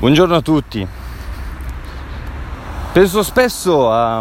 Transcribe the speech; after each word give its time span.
Buongiorno 0.00 0.36
a 0.36 0.40
tutti. 0.40 0.86
Penso 2.90 3.22
spesso 3.22 3.92
a, 3.92 4.16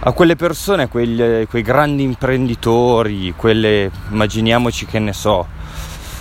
a 0.00 0.12
quelle 0.12 0.36
persone, 0.36 0.82
a 0.82 0.88
quegli, 0.88 1.46
quei 1.46 1.62
grandi 1.62 2.02
imprenditori, 2.02 3.32
quelle, 3.34 3.90
immaginiamoci 4.10 4.84
che 4.84 4.98
ne 4.98 5.14
so, 5.14 5.46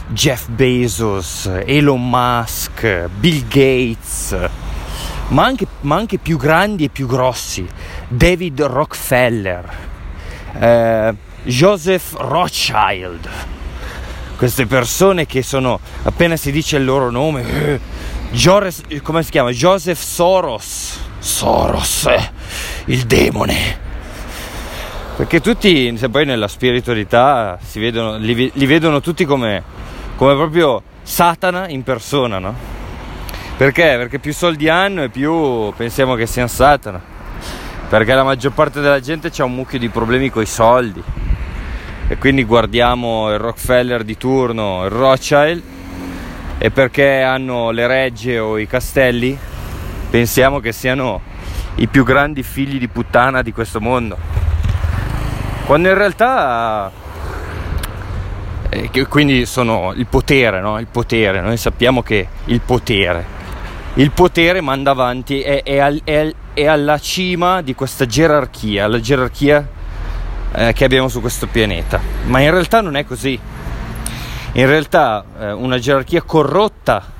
Jeff 0.07 0.47
Bezos, 0.47 1.51
Elon 1.65 2.09
Musk, 2.09 3.09
Bill 3.09 3.45
Gates, 3.49 4.37
ma 5.27 5.43
anche, 5.43 5.67
ma 5.81 5.97
anche 5.97 6.17
più 6.17 6.37
grandi 6.37 6.85
e 6.85 6.89
più 6.89 7.07
grossi, 7.07 7.67
David 8.07 8.61
Rockefeller, 8.61 9.77
eh, 10.59 11.15
Joseph 11.43 12.13
Rothschild 12.13 13.59
queste 14.41 14.65
persone 14.65 15.27
che 15.27 15.43
sono, 15.43 15.79
appena 16.01 16.35
si 16.35 16.51
dice 16.51 16.77
il 16.77 16.83
loro 16.83 17.11
nome, 17.11 17.43
eh, 17.45 17.79
come 19.03 19.21
si 19.21 19.29
chiama? 19.29 19.51
Joseph 19.51 20.01
Soros, 20.01 20.99
Soros, 21.19 22.07
eh, 22.07 22.31
il 22.85 23.03
demone. 23.03 23.77
Perché 25.15 25.41
tutti, 25.41 25.95
se 25.95 26.09
poi 26.09 26.25
nella 26.25 26.47
spiritualità 26.47 27.59
vedono, 27.75 28.17
li, 28.17 28.49
li 28.51 28.65
vedono 28.65 28.99
tutti 28.99 29.25
come, 29.25 29.61
come 30.15 30.33
proprio 30.33 30.81
Satana 31.03 31.69
in 31.69 31.83
persona, 31.83 32.39
no? 32.39 32.55
Perché? 33.57 33.93
Perché 33.95 34.17
più 34.17 34.33
soldi 34.33 34.67
hanno 34.69 35.03
e 35.03 35.09
più 35.09 35.71
pensiamo 35.77 36.15
che 36.15 36.25
siano 36.25 36.47
Satana. 36.47 36.99
Perché 37.89 38.11
la 38.15 38.23
maggior 38.23 38.53
parte 38.53 38.81
della 38.81 39.01
gente 39.01 39.31
ha 39.37 39.43
un 39.43 39.53
mucchio 39.53 39.77
di 39.77 39.89
problemi 39.89 40.31
con 40.31 40.41
i 40.41 40.47
soldi 40.47 41.20
e 42.11 42.17
quindi 42.17 42.43
guardiamo 42.43 43.31
il 43.31 43.39
Rockefeller 43.39 44.03
di 44.03 44.17
turno, 44.17 44.83
il 44.83 44.89
Rothschild. 44.89 45.63
E 46.57 46.69
perché 46.69 47.21
hanno 47.21 47.71
le 47.71 47.87
regge 47.87 48.37
o 48.37 48.57
i 48.57 48.67
castelli? 48.67 49.37
Pensiamo 50.09 50.59
che 50.59 50.73
siano 50.73 51.21
i 51.75 51.87
più 51.87 52.03
grandi 52.03 52.43
figli 52.43 52.79
di 52.79 52.89
puttana 52.89 53.41
di 53.41 53.53
questo 53.53 53.79
mondo. 53.79 54.17
Quando 55.65 55.87
in 55.87 55.93
realtà 55.93 56.91
eh, 58.67 59.07
quindi 59.07 59.45
sono 59.45 59.93
il 59.95 60.05
potere, 60.05 60.59
no? 60.59 60.79
il 60.79 60.87
potere, 60.87 61.39
noi 61.39 61.55
sappiamo 61.55 62.03
che 62.03 62.27
il 62.43 62.59
potere. 62.59 63.25
Il 63.93 64.11
potere 64.11 64.59
manda 64.59 64.91
avanti 64.91 65.39
è, 65.39 65.63
è, 65.63 66.01
è, 66.03 66.33
è 66.55 66.65
alla 66.65 66.99
cima 66.99 67.61
di 67.61 67.73
questa 67.73 68.05
gerarchia. 68.05 68.85
La 68.87 68.99
gerarchia 68.99 69.79
eh, 70.53 70.73
che 70.73 70.83
abbiamo 70.83 71.07
su 71.07 71.21
questo 71.21 71.47
pianeta. 71.47 71.99
Ma 72.25 72.39
in 72.39 72.51
realtà 72.51 72.81
non 72.81 72.95
è 72.95 73.05
così. 73.05 73.39
In 74.53 74.65
realtà 74.65 75.23
eh, 75.39 75.51
una 75.51 75.79
gerarchia 75.79 76.21
corrotta 76.21 77.19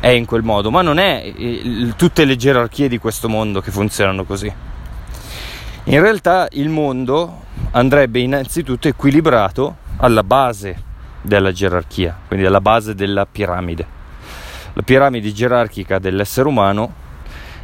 è 0.00 0.08
in 0.08 0.24
quel 0.24 0.42
modo, 0.42 0.70
ma 0.70 0.82
non 0.82 0.98
è 0.98 1.32
il, 1.36 1.94
tutte 1.96 2.24
le 2.24 2.36
gerarchie 2.36 2.88
di 2.88 2.98
questo 2.98 3.28
mondo 3.28 3.60
che 3.60 3.70
funzionano 3.70 4.24
così. 4.24 4.52
In 5.84 6.00
realtà 6.00 6.46
il 6.52 6.68
mondo 6.68 7.44
andrebbe 7.72 8.20
innanzitutto 8.20 8.88
equilibrato 8.88 9.76
alla 9.96 10.22
base 10.22 10.82
della 11.22 11.50
gerarchia, 11.50 12.16
quindi 12.26 12.46
alla 12.46 12.60
base 12.60 12.94
della 12.94 13.26
piramide. 13.26 13.96
La 14.74 14.82
piramide 14.82 15.32
gerarchica 15.32 15.98
dell'essere 15.98 16.46
umano 16.46 16.92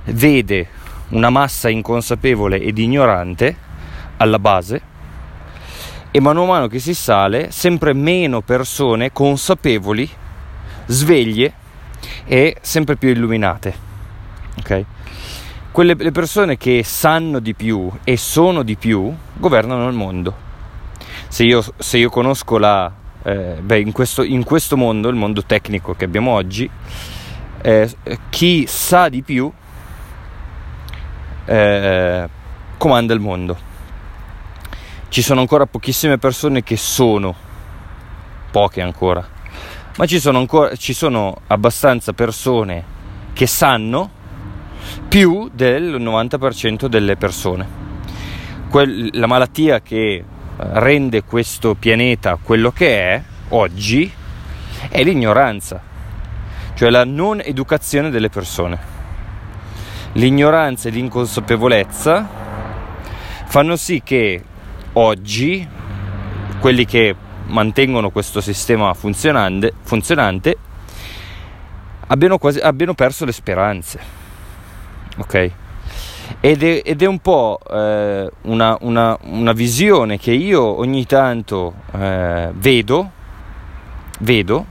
vede 0.07 0.69
una 1.11 1.31
massa 1.31 1.69
inconsapevole 1.69 2.61
ed 2.61 2.79
ignorante 2.79 3.57
alla 4.25 4.39
base 4.39 4.93
e 6.11 6.21
mano 6.21 6.45
a 6.45 6.47
mano 6.47 6.67
che 6.69 6.79
si 6.79 6.95
sale 6.95 7.51
sempre 7.51 7.93
meno 7.93 8.41
persone 8.41 9.13
consapevoli, 9.13 10.09
sveglie 10.87 11.53
e 12.25 12.57
sempre 12.61 12.97
più 12.97 13.09
illuminate. 13.09 13.75
Ok? 14.59 14.85
Quelle 15.73 15.97
le 15.99 16.13
persone 16.13 16.57
che 16.57 16.85
sanno 16.85 17.41
di 17.41 17.55
più 17.55 17.91
e 18.05 18.17
sono 18.17 18.63
di 18.63 18.77
più 18.77 19.13
governano 19.35 19.89
il 19.89 19.95
mondo. 19.95 20.43
Se 21.27 21.43
io, 21.43 21.65
se 21.79 21.99
io 21.99 22.11
conosco 22.11 22.59
la, 22.59 22.93
eh, 23.25 23.57
beh, 23.61 23.81
in, 23.81 23.91
questo, 23.91 24.23
in, 24.23 24.45
questo, 24.45 24.77
mondo, 24.77 25.09
il 25.09 25.17
mondo 25.17 25.43
tecnico 25.43 25.95
che 25.95 26.05
abbiamo 26.05 26.31
oggi, 26.31 26.71
eh, 27.61 27.93
chi 28.31 28.67
sa 28.69 29.09
di 29.09 29.23
più 29.23 29.51
eh, 31.45 32.29
comanda 32.79 33.13
il 33.13 33.21
mondo 33.21 33.73
ci 35.15 35.23
sono 35.23 35.39
ancora 35.39 35.65
pochissime 35.65 36.19
persone 36.19 36.65
che 36.65 36.77
sono, 36.77 37.33
poche 38.51 38.81
ancora, 38.81 39.25
ma 39.97 40.07
ci 40.07 40.19
sono, 40.19 40.39
ancora, 40.39 40.75
ci 40.75 40.93
sono 40.93 41.43
abbastanza 41.47 42.13
persone 42.13 42.83
che 43.33 43.47
sanno 43.47 44.11
più 45.07 45.49
del 45.53 46.03
90% 46.03 46.87
delle 46.87 47.15
persone. 47.15 47.65
Quell- 48.69 49.11
la 49.17 49.29
malattia 49.29 49.81
che 49.83 50.15
eh, 50.15 50.25
rende 50.57 51.23
questo 51.23 51.77
pianeta 51.77 52.37
quello 52.43 52.73
che 52.73 52.99
è 52.99 53.23
oggi 53.51 54.11
è 54.89 55.05
l'ignoranza, 55.05 55.81
cioè 56.75 56.91
la 56.91 57.05
non 57.05 57.41
educazione 57.41 58.11
delle 58.11 58.31
persone. 58.31 58.79
L'ignoranza 60.15 60.89
e 60.89 60.91
l'inconsapevolezza 60.91 62.29
fanno 63.47 63.77
sì 63.77 64.03
che 64.03 64.43
oggi 64.95 65.67
quelli 66.61 66.85
che 66.85 67.15
mantengono 67.47 68.11
questo 68.11 68.41
sistema 68.41 68.95
funzionante, 68.95 69.73
funzionante 69.83 70.57
abbiano, 72.07 72.39
quasi, 72.39 72.59
abbiano 72.59 72.95
perso 72.95 73.25
le 73.25 73.33
speranze. 73.33 74.01
Ok? 75.19 75.51
Ed 76.41 76.63
è, 76.63 76.83
ed 76.85 77.03
è 77.03 77.07
un 77.07 77.19
po' 77.19 77.59
eh, 77.71 78.31
una, 78.43 78.77
una, 78.81 79.17
una, 79.23 79.53
visione 79.53 80.19
che 80.19 80.33
io 80.33 80.63
ogni 80.63 81.07
tanto 81.07 81.75
eh, 81.93 82.51
vedo, 82.55 83.11
vedo 84.21 84.67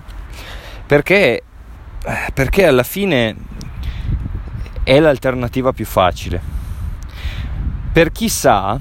perché, 0.86 1.44
perché 2.34 2.66
alla 2.66 2.84
fine 2.84 3.36
è 4.84 5.00
l'alternativa 5.00 5.72
più 5.72 5.86
facile. 5.86 6.42
Per 7.92 8.12
chi 8.12 8.30
sa, 8.30 8.80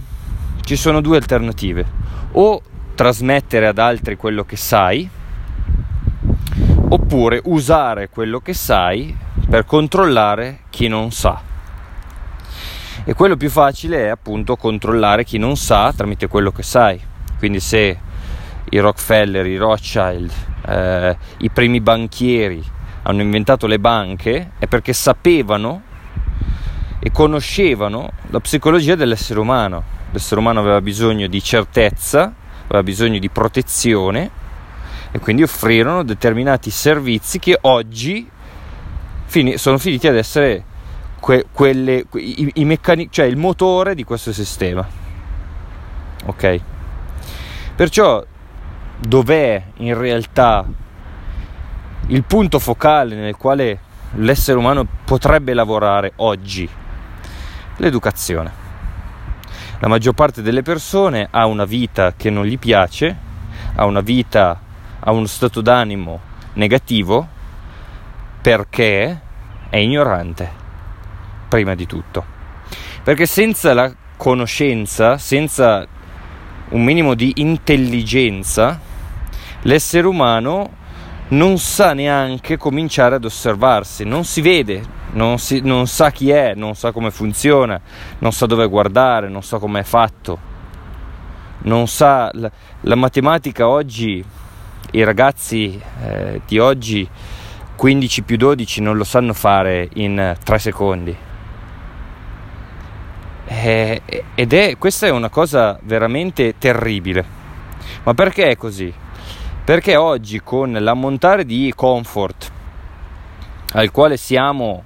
ci 0.65 0.77
sono 0.77 1.01
due 1.01 1.17
alternative. 1.17 1.85
O 2.33 2.63
trasmettere 2.95 3.67
ad 3.67 3.79
altri 3.79 4.17
quello 4.17 4.45
che 4.45 4.57
sai, 4.57 5.09
oppure 6.89 7.41
usare 7.45 8.09
quello 8.09 8.41
che 8.41 8.55
sai 8.55 9.17
per 9.49 9.65
controllare 9.65 10.61
chi 10.71 10.89
non 10.89 11.11
sa. 11.11 11.41
E 13.05 13.15
quello 13.15 13.37
più 13.37 13.51
facile 13.51 14.05
è 14.05 14.09
appunto 14.09 14.57
controllare 14.57 15.25
chi 15.25 15.39
non 15.39 15.57
sa 15.57 15.93
tramite 15.95 16.29
quello 16.29 16.53
che 16.53 16.63
sai. 16.63 17.01
Quindi 17.39 17.61
se 17.61 17.99
i 18.71 18.79
Rockefeller, 18.79 19.45
i 19.47 19.57
Rothschild, 19.57 20.31
eh, 20.67 21.17
i 21.39 21.51
primi 21.51 21.81
banchieri 21.81 22.63
hanno 23.03 23.23
inventato 23.23 23.67
le 23.67 23.81
banche 23.81 24.53
è 24.59 24.67
perché 24.67 24.93
sapevano 24.93 25.83
e 27.01 27.11
conoscevano 27.11 28.13
la 28.29 28.39
psicologia 28.39 28.95
dell'essere 28.95 29.41
umano 29.41 29.92
l'essere 30.13 30.41
umano 30.41 30.61
aveva 30.61 30.81
bisogno 30.81 31.27
di 31.27 31.43
certezza, 31.43 32.33
aveva 32.67 32.83
bisogno 32.83 33.19
di 33.19 33.29
protezione 33.29 34.31
e 35.11 35.19
quindi 35.19 35.43
offrirono 35.43 36.05
determinati 36.05 36.71
servizi 36.71 37.39
che 37.39 37.59
oggi 37.63 38.29
fini, 39.25 39.59
sono 39.59 39.79
finiti 39.79 40.07
ad 40.07 40.17
essere 40.17 40.65
que, 41.19 41.47
quelle, 41.51 42.05
i, 42.15 42.51
i 42.55 42.65
meccani- 42.65 43.09
cioè 43.11 43.27
il 43.27 43.37
motore 43.37 43.95
di 43.95 44.05
questo 44.05 44.33
sistema. 44.33 44.87
Ok? 46.27 46.61
Perciò 47.75 48.25
dov'è 48.99 49.63
in 49.79 49.99
realtà 49.99 50.65
il 52.09 52.25
punto 52.25 52.59
focale 52.59 53.15
nel 53.15 53.37
quale 53.37 53.81
l'essere 54.17 54.59
umano 54.59 54.87
potrebbe 55.05 55.55
lavorare 55.55 56.13
oggi? 56.17 56.69
L'educazione. 57.77 58.62
La 59.83 59.89
maggior 59.89 60.15
parte 60.15 60.43
delle 60.43 60.63
persone 60.63 61.27
ha 61.29 61.45
una 61.47 61.65
vita 61.65 62.15
che 62.17 62.31
non 62.31 62.45
gli 62.45 62.57
piace, 62.57 63.17
ha 63.75 63.85
una 63.85 64.01
vita, 64.01 64.61
ha 65.01 65.11
uno 65.11 65.27
stato 65.27 65.61
d'animo 65.61 66.21
negativo 66.53 67.27
perché 68.41 69.21
è 69.69 69.77
ignorante, 69.79 70.49
prima 71.49 71.75
di 71.75 71.87
tutto. 71.87 72.25
Perché 73.03 73.27
senza 73.27 73.75
la 73.75 73.93
conoscenza, 74.17 75.19
senza 75.19 75.85
un 76.69 76.85
minimo 76.85 77.15
di 77.15 77.33
intelligenza, 77.39 78.79
l'essere 79.63 80.07
umano 80.07 80.71
non 81.31 81.59
sa 81.59 81.93
neanche 81.93 82.57
cominciare 82.57 83.17
ad 83.17 83.25
osservarsi, 83.25 84.05
non 84.05 84.23
si 84.23 84.43
vede, 84.43 84.85
non, 85.13 85.39
si, 85.39 85.61
non 85.61 85.87
sa 85.87 86.11
chi 86.11 86.31
è, 86.31 86.55
non 86.55 86.75
sa 86.75 86.93
come 86.93 87.11
funziona, 87.11 87.81
non 88.19 88.33
sa 88.33 88.47
dove 88.47 88.67
guardare, 88.67 89.29
non 89.29 89.43
sa 89.43 89.59
come 89.59 89.81
è 89.81 89.85
fatto, 89.85 90.39
non 91.63 91.89
sa 91.89 92.31
la, 92.35 92.51
la 92.83 92.95
matematica 92.95 93.69
oggi, 93.69 94.25
i 94.93 95.05
ragazzi 95.05 95.81
eh, 96.03 96.41
di 96.47 96.59
oggi 96.59 97.09
15 97.75 98.23
più 98.23 98.37
12 98.37 98.81
non 98.81 98.97
lo 98.97 99.05
sanno 99.05 99.33
fare 99.33 99.89
in 99.95 100.37
3 100.43 100.59
secondi. 100.59 101.17
Eh, 103.45 104.03
ed 104.35 104.53
è, 104.53 104.79
questa 104.79 105.07
è 105.07 105.11
una 105.11 105.29
cosa 105.29 105.79
veramente 105.83 106.55
terribile. 106.59 107.41
Ma 108.05 108.15
perché 108.15 108.49
è 108.49 108.57
così? 108.57 108.93
Perché 109.65 109.97
oggi 109.97 110.41
con 110.43 110.73
l'ammontare 110.73 111.45
di 111.45 111.73
comfort 111.75 112.51
al 113.73 113.91
quale 113.91 114.17
siamo 114.17 114.85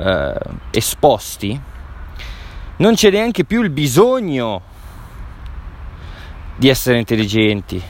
eh, 0.00 0.34
esposti, 0.70 1.60
non 2.76 2.94
c'è 2.94 3.10
neanche 3.10 3.44
più 3.44 3.62
il 3.62 3.70
bisogno 3.70 4.62
di 6.56 6.68
essere 6.68 6.98
intelligenti. 6.98 7.82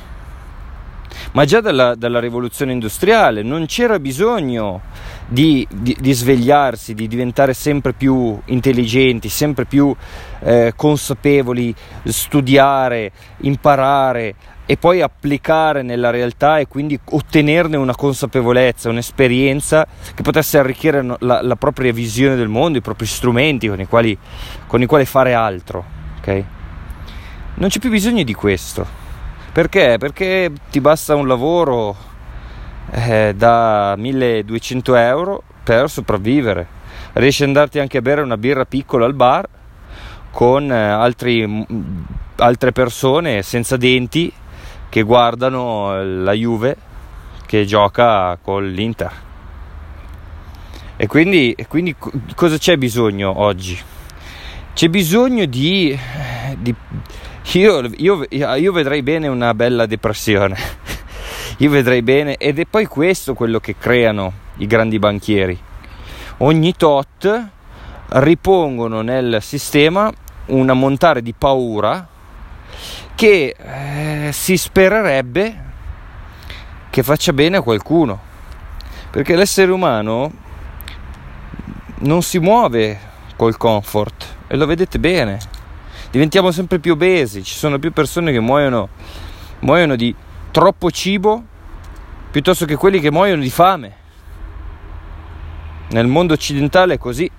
Ma 1.32 1.44
già 1.44 1.60
dalla, 1.60 1.94
dalla 1.94 2.18
rivoluzione 2.18 2.72
industriale 2.72 3.42
non 3.42 3.66
c'era 3.66 3.98
bisogno 4.00 4.80
di, 5.26 5.66
di, 5.70 5.96
di, 5.98 6.12
svegliarsi, 6.12 6.94
di 6.94 7.06
diventare 7.06 7.54
sempre 7.54 7.92
più 7.92 8.38
intelligenti, 8.46 9.28
sempre 9.28 9.64
più 9.64 9.94
eh, 10.40 10.72
consapevoli, 10.74 11.72
studiare, 12.04 13.12
imparare, 13.42 14.34
e 14.70 14.76
poi 14.76 15.02
applicare 15.02 15.82
nella 15.82 16.10
realtà 16.10 16.60
e 16.60 16.68
quindi 16.68 16.96
ottenerne 17.04 17.76
una 17.76 17.96
consapevolezza, 17.96 18.88
un'esperienza 18.88 19.84
che 20.14 20.22
potesse 20.22 20.58
arricchire 20.58 21.04
la, 21.18 21.42
la 21.42 21.56
propria 21.56 21.92
visione 21.92 22.36
del 22.36 22.46
mondo, 22.46 22.78
i 22.78 22.80
propri 22.80 23.06
strumenti 23.06 23.66
con 23.66 23.80
i 23.80 23.88
quali, 23.88 24.16
con 24.68 24.80
i 24.80 24.86
quali 24.86 25.06
fare 25.06 25.34
altro. 25.34 25.84
Okay? 26.18 26.44
Non 27.54 27.68
c'è 27.68 27.80
più 27.80 27.90
bisogno 27.90 28.22
di 28.22 28.32
questo. 28.32 28.86
Perché? 29.50 29.96
Perché 29.98 30.52
ti 30.70 30.80
basta 30.80 31.16
un 31.16 31.26
lavoro 31.26 31.96
eh, 32.92 33.34
da 33.36 33.96
1200 33.98 34.94
euro 34.94 35.42
per 35.64 35.90
sopravvivere. 35.90 36.64
Riesci 37.14 37.42
ad 37.42 37.48
andarti 37.48 37.80
anche 37.80 37.98
a 37.98 38.02
bere 38.02 38.20
una 38.20 38.36
birra 38.36 38.64
piccola 38.66 39.04
al 39.04 39.14
bar 39.14 39.48
con 40.30 40.70
eh, 40.70 40.78
altri, 40.78 41.66
altre 42.36 42.70
persone 42.70 43.42
senza 43.42 43.76
denti 43.76 44.32
che 44.90 45.02
guardano 45.02 46.02
la 46.02 46.32
Juve 46.32 46.76
che 47.46 47.64
gioca 47.64 48.36
con 48.42 48.68
l'Inter. 48.68 49.10
E 50.96 51.06
quindi, 51.06 51.52
e 51.52 51.66
quindi 51.66 51.96
cosa 52.34 52.58
c'è 52.58 52.76
bisogno 52.76 53.40
oggi? 53.40 53.78
C'è 54.74 54.88
bisogno 54.88 55.46
di... 55.46 55.98
di 56.58 56.74
io, 57.52 57.90
io, 57.96 58.26
io 58.28 58.72
vedrei 58.72 59.02
bene 59.02 59.26
una 59.28 59.54
bella 59.54 59.86
depressione. 59.86 60.56
io 61.58 61.70
vedrei 61.70 62.02
bene 62.02 62.36
ed 62.36 62.58
è 62.58 62.66
poi 62.66 62.86
questo 62.86 63.34
quello 63.34 63.60
che 63.60 63.76
creano 63.78 64.32
i 64.58 64.66
grandi 64.66 64.98
banchieri. 64.98 65.58
Ogni 66.38 66.74
tot 66.76 67.48
ripongono 68.08 69.02
nel 69.02 69.38
sistema 69.40 70.12
un 70.46 70.68
ammontare 70.68 71.22
di 71.22 71.32
paura 71.36 72.06
che 73.20 73.54
eh, 73.54 74.32
si 74.32 74.56
spererebbe 74.56 75.64
che 76.88 77.02
faccia 77.02 77.34
bene 77.34 77.58
a 77.58 77.60
qualcuno, 77.60 78.18
perché 79.10 79.36
l'essere 79.36 79.70
umano 79.70 80.32
non 81.98 82.22
si 82.22 82.38
muove 82.38 82.98
col 83.36 83.58
comfort 83.58 84.36
e 84.46 84.56
lo 84.56 84.64
vedete 84.64 84.98
bene, 84.98 85.38
diventiamo 86.10 86.50
sempre 86.50 86.78
più 86.78 86.92
obesi, 86.92 87.44
ci 87.44 87.52
sono 87.52 87.78
più 87.78 87.92
persone 87.92 88.32
che 88.32 88.40
muoiono, 88.40 88.88
muoiono 89.58 89.96
di 89.96 90.14
troppo 90.50 90.90
cibo 90.90 91.44
piuttosto 92.30 92.64
che 92.64 92.76
quelli 92.76 93.00
che 93.00 93.10
muoiono 93.10 93.42
di 93.42 93.50
fame. 93.50 93.96
Nel 95.90 96.06
mondo 96.06 96.32
occidentale 96.32 96.94
è 96.94 96.98
così. 96.98 97.30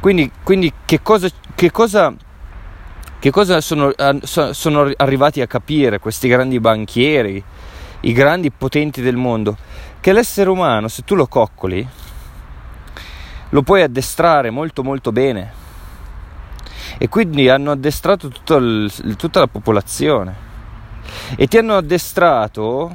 Quindi, 0.00 0.30
quindi 0.42 0.72
che, 0.86 1.02
cosa, 1.02 1.28
che 1.54 1.70
cosa 1.70 2.14
che 3.18 3.30
cosa 3.30 3.62
sono, 3.62 3.92
sono 4.22 4.90
arrivati 4.96 5.40
a 5.40 5.46
capire 5.46 5.98
questi 5.98 6.28
grandi 6.28 6.60
banchieri, 6.60 7.42
i 8.00 8.12
grandi 8.12 8.50
potenti 8.50 9.00
del 9.00 9.16
mondo? 9.16 9.56
Che 10.00 10.12
l'essere 10.12 10.50
umano, 10.50 10.88
se 10.88 11.02
tu 11.02 11.14
lo 11.14 11.26
coccoli, 11.26 11.86
lo 13.48 13.62
puoi 13.62 13.82
addestrare 13.82 14.50
molto 14.50 14.84
molto 14.84 15.12
bene. 15.12 15.64
E 16.98 17.08
quindi 17.08 17.48
hanno 17.48 17.70
addestrato 17.70 18.30
il, 18.58 19.16
tutta 19.16 19.40
la 19.40 19.46
popolazione. 19.46 20.44
E 21.36 21.46
ti 21.46 21.56
hanno 21.56 21.76
addestrato 21.76 22.94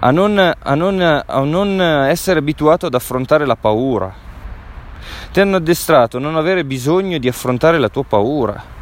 a 0.00 0.10
non, 0.10 0.38
a, 0.38 0.74
non, 0.74 1.22
a 1.24 1.40
non 1.44 1.80
essere 1.80 2.40
abituato 2.40 2.86
ad 2.86 2.94
affrontare 2.94 3.46
la 3.46 3.56
paura. 3.56 4.12
Ti 5.30 5.40
hanno 5.40 5.56
addestrato 5.56 6.16
a 6.16 6.20
non 6.20 6.34
avere 6.34 6.64
bisogno 6.64 7.18
di 7.18 7.28
affrontare 7.28 7.78
la 7.78 7.88
tua 7.88 8.04
paura 8.04 8.78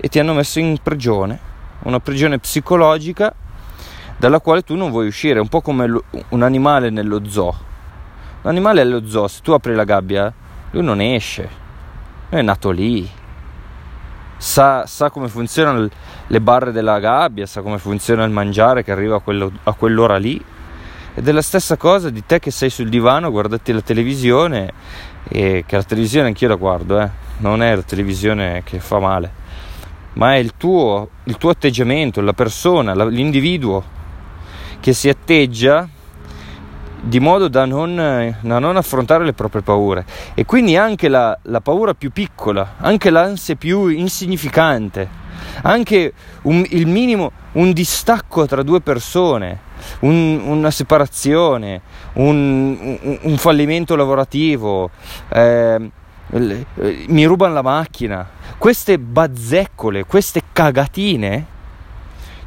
e 0.00 0.08
ti 0.08 0.18
hanno 0.18 0.32
messo 0.32 0.58
in 0.58 0.78
prigione, 0.82 1.38
una 1.82 2.00
prigione 2.00 2.38
psicologica 2.38 3.34
dalla 4.16 4.40
quale 4.40 4.62
tu 4.62 4.74
non 4.74 4.90
vuoi 4.90 5.06
uscire, 5.06 5.40
un 5.40 5.48
po' 5.48 5.60
come 5.60 6.00
un 6.28 6.42
animale 6.42 6.88
nello 6.88 7.28
zoo. 7.28 7.68
L'animale 8.42 8.80
allo 8.80 9.06
zoo, 9.06 9.28
se 9.28 9.40
tu 9.42 9.52
apri 9.52 9.74
la 9.74 9.84
gabbia, 9.84 10.32
lui 10.70 10.82
non 10.82 11.02
esce, 11.02 11.48
lui 12.30 12.40
è 12.40 12.42
nato 12.42 12.70
lì, 12.70 13.08
sa, 14.38 14.86
sa 14.86 15.10
come 15.10 15.28
funzionano 15.28 15.86
le 16.26 16.40
barre 16.40 16.72
della 16.72 16.98
gabbia, 16.98 17.44
sa 17.44 17.60
come 17.60 17.76
funziona 17.76 18.24
il 18.24 18.30
mangiare 18.30 18.82
che 18.82 18.92
arriva 18.92 19.16
a, 19.16 19.20
quello, 19.20 19.52
a 19.64 19.72
quell'ora 19.74 20.16
lì. 20.16 20.42
Ed 21.12 21.28
è 21.28 21.32
la 21.32 21.42
stessa 21.42 21.76
cosa 21.76 22.08
di 22.08 22.24
te 22.24 22.38
che 22.38 22.50
sei 22.50 22.70
sul 22.70 22.88
divano, 22.88 23.30
guardati 23.30 23.72
la 23.72 23.82
televisione, 23.82 24.72
e 25.28 25.64
che 25.66 25.76
la 25.76 25.82
televisione 25.82 26.28
anch'io 26.28 26.48
la 26.48 26.54
guardo, 26.54 27.00
eh. 27.00 27.10
non 27.38 27.62
è 27.62 27.74
la 27.74 27.82
televisione 27.82 28.62
che 28.64 28.78
fa 28.78 28.98
male 28.98 29.39
ma 30.14 30.34
è 30.34 30.38
il 30.38 30.54
tuo, 30.56 31.08
il 31.24 31.36
tuo 31.36 31.50
atteggiamento, 31.50 32.20
la 32.20 32.32
persona, 32.32 32.94
la, 32.94 33.04
l'individuo 33.04 33.98
che 34.80 34.92
si 34.92 35.08
atteggia 35.08 35.88
di 37.02 37.18
modo 37.18 37.48
da 37.48 37.64
non, 37.64 37.94
da 38.40 38.58
non, 38.58 38.76
affrontare 38.76 39.24
le 39.24 39.32
proprie 39.32 39.62
paure. 39.62 40.04
E 40.34 40.44
quindi 40.44 40.76
anche 40.76 41.08
la, 41.08 41.38
la, 41.42 41.60
paura 41.60 41.94
più 41.94 42.10
piccola, 42.10 42.74
anche 42.78 43.10
l'ansia 43.10 43.54
più 43.54 43.86
insignificante, 43.86 45.08
anche 45.62 46.12
un, 46.42 46.64
il 46.70 46.86
minimo, 46.86 47.32
un 47.52 47.72
distacco 47.72 48.46
tra 48.46 48.62
due 48.62 48.80
persone, 48.80 49.68
un, 50.00 50.40
una 50.44 50.70
separazione, 50.70 51.80
un, 52.14 53.18
un 53.22 53.36
fallimento 53.38 53.96
lavorativo, 53.96 54.90
eh, 55.28 55.90
mi 56.32 57.24
rubano 57.24 57.54
la 57.54 57.62
macchina. 57.62 58.28
Queste 58.56 58.98
bazzeccole, 58.98 60.04
queste 60.04 60.42
cagatine 60.52 61.58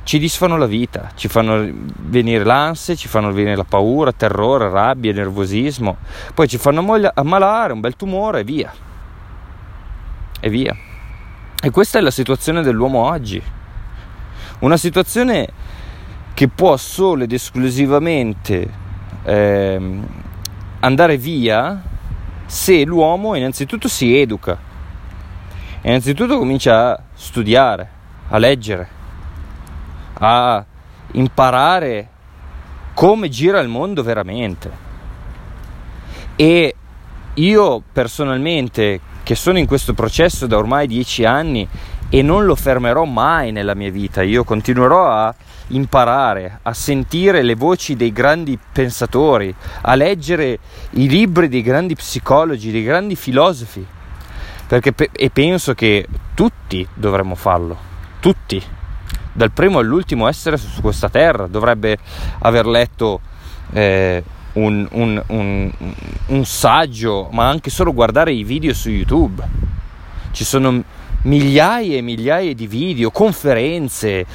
ci 0.04 0.20
disfanno 0.20 0.58
la 0.58 0.66
vita, 0.66 1.12
ci 1.16 1.28
fanno 1.28 1.70
venire 1.98 2.44
l'ansia, 2.44 2.96
ci 2.96 3.08
fanno 3.08 3.32
venire 3.32 3.56
la 3.56 3.64
paura, 3.64 4.12
terrore, 4.12 4.70
rabbia, 4.70 5.14
nervosismo, 5.14 5.98
poi 6.34 6.48
ci 6.48 6.58
fanno 6.58 6.86
ammalare, 7.14 7.74
un 7.74 7.80
bel 7.80 7.96
tumore 7.96 8.42
e 8.42 8.44
via. 8.44 8.74
E 10.40 10.50
via. 10.50 10.76
E 11.62 11.70
questa 11.72 12.00
è 12.00 12.02
la 12.02 12.12
situazione 12.12 12.62
dell'uomo 12.62 13.00
oggi. 13.00 13.42
Una 14.60 14.78
situazione 14.78 15.48
che 16.34 16.48
può 16.50 16.76
solo 16.78 17.24
ed 17.24 17.32
esclusivamente 17.32 18.70
eh, 19.24 20.00
andare 20.80 21.18
via 21.18 21.82
se 22.54 22.86
l'uomo 22.86 23.34
innanzitutto 23.34 23.88
si 23.88 24.16
educa, 24.16 24.56
innanzitutto 25.82 26.38
comincia 26.38 26.92
a 26.92 27.02
studiare, 27.16 27.90
a 28.30 28.38
leggere, 28.38 28.88
a 30.20 30.64
imparare 31.14 32.10
come 32.94 33.30
gira 33.30 33.60
il 33.60 33.70
mondo 33.70 34.04
veramente. 34.04 34.72
E 36.36 36.76
io 37.34 37.84
personalmente, 37.92 39.00
che 39.24 39.34
sono 39.34 39.58
in 39.58 39.66
questo 39.66 39.96
processo 39.96 40.46
da 40.46 40.56
ormai 40.56 40.86
dieci 40.86 41.26
anni 41.26 41.68
e 42.08 42.22
non 42.22 42.46
lo 42.46 42.54
fermerò 42.54 43.04
mai 43.06 43.52
nella 43.52 43.74
mia 43.74 43.90
vita, 43.90 44.22
io 44.22 44.44
continuerò 44.44 45.10
a 45.10 45.34
imparare 45.68 46.60
a 46.62 46.74
sentire 46.74 47.42
le 47.42 47.56
voci 47.56 47.96
dei 47.96 48.12
grandi 48.12 48.58
pensatori, 48.72 49.54
a 49.82 49.96
leggere 49.96 50.60
i 50.92 51.08
libri 51.08 51.48
dei 51.48 51.62
grandi 51.62 51.96
psicologi, 51.96 52.72
dei 52.72 52.84
grandi 52.84 53.16
filosofi, 53.16 53.86
perché 54.68 54.94
pe- 54.94 55.10
e 55.12 55.30
penso 55.30 55.74
che 55.74 56.08
tutti 56.34 56.88
dovremmo 56.94 57.36
farlo, 57.36 57.78
tutti, 58.20 58.62
dal 59.32 59.52
primo 59.52 59.80
all'ultimo 59.80 60.28
essere 60.28 60.58
su 60.58 60.82
questa 60.82 61.10
terra 61.10 61.48
dovrebbe 61.48 61.98
aver 62.40 62.68
letto 62.68 63.20
eh, 63.72 64.24
un, 64.54 64.88
un, 64.92 65.24
un, 65.28 65.72
un 66.28 66.46
saggio, 66.46 67.30
ma 67.32 67.50
anche 67.50 67.70
solo 67.70 67.94
guardare 67.94 68.32
i 68.32 68.44
video 68.44 68.74
su 68.74 68.90
YouTube. 68.90 69.44
Ci 70.32 70.44
sono 70.44 70.84
migliaia 71.24 71.98
e 71.98 72.02
migliaia 72.02 72.54
di 72.54 72.68
video, 72.68 73.12
conferenze, 73.12 74.26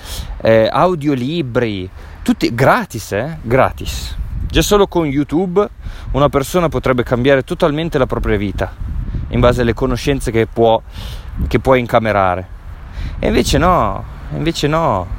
eh, 0.41 0.69
audiolibri, 0.71 1.89
tutti 2.23 2.55
gratis, 2.55 3.13
eh? 3.13 3.39
Gratis. 3.43 4.17
Già 4.51 4.63
solo 4.63 4.87
con 4.87 5.07
YouTube 5.07 5.69
una 6.13 6.29
persona 6.29 6.69
potrebbe 6.69 7.03
cambiare 7.03 7.43
totalmente 7.43 7.99
la 7.99 8.07
propria 8.07 8.39
vita 8.39 8.73
in 9.29 9.41
base 9.41 9.61
alle 9.61 9.75
conoscenze 9.75 10.31
che 10.31 10.47
può, 10.47 10.81
che 11.47 11.59
può 11.59 11.75
incamerare. 11.75 12.57
E 13.19 13.27
invece 13.27 13.59
no, 13.59 14.05
invece 14.33 14.67
no. 14.69 15.17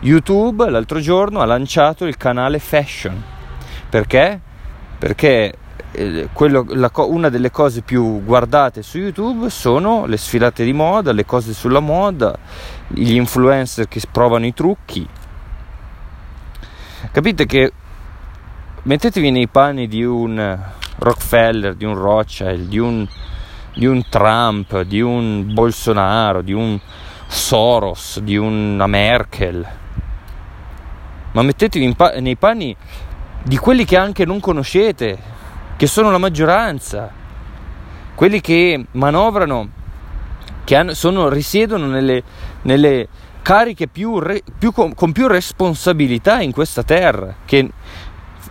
YouTube 0.00 0.68
l'altro 0.68 1.00
giorno 1.00 1.40
ha 1.40 1.46
lanciato 1.46 2.04
il 2.04 2.16
canale 2.16 2.58
Fashion. 2.58 3.22
Perché? 3.88 4.38
Perché 4.98 5.54
eh, 5.96 6.28
quello, 6.32 6.66
la, 6.68 6.90
una 6.94 7.30
delle 7.30 7.50
cose 7.50 7.80
più 7.80 8.22
guardate 8.22 8.82
su 8.82 8.98
YouTube 8.98 9.48
sono 9.48 10.04
le 10.06 10.16
sfilate 10.16 10.64
di 10.64 10.72
moda, 10.72 11.12
le 11.12 11.24
cose 11.24 11.54
sulla 11.54 11.80
moda, 11.80 12.36
gli 12.88 13.14
influencer 13.14 13.88
che 13.88 14.00
provano 14.10 14.44
i 14.44 14.52
trucchi. 14.52 15.08
Capite 17.10 17.46
che 17.46 17.72
mettetevi 18.82 19.30
nei 19.30 19.48
panni 19.48 19.88
di 19.88 20.04
un 20.04 20.58
Rockefeller, 20.98 21.74
di 21.74 21.84
un 21.84 21.94
Rothschild, 21.94 22.68
di 22.68 22.78
un, 22.78 23.06
di 23.74 23.86
un 23.86 24.02
Trump, 24.08 24.82
di 24.82 25.00
un 25.00 25.52
Bolsonaro, 25.52 26.42
di 26.42 26.52
un 26.52 26.78
Soros, 27.26 28.20
di 28.20 28.36
una 28.36 28.86
Merkel. 28.86 29.66
Ma 31.32 31.42
mettetevi 31.42 31.94
pa- 31.94 32.18
nei 32.20 32.36
panni 32.36 32.76
di 33.42 33.56
quelli 33.56 33.84
che 33.84 33.96
anche 33.96 34.24
non 34.24 34.40
conoscete, 34.40 35.34
che 35.76 35.86
sono 35.86 36.10
la 36.10 36.18
maggioranza, 36.18 37.10
quelli 38.14 38.40
che 38.40 38.86
manovrano, 38.92 39.68
che 40.64 40.74
hanno, 40.74 40.94
sono, 40.94 41.28
risiedono 41.28 41.86
nelle, 41.86 42.22
nelle 42.62 43.08
cariche 43.42 43.86
più, 43.86 44.20
più 44.58 44.72
con, 44.72 44.94
con 44.94 45.12
più 45.12 45.26
responsabilità 45.28 46.40
in 46.40 46.50
questa 46.50 46.82
terra, 46.82 47.34
che 47.44 47.70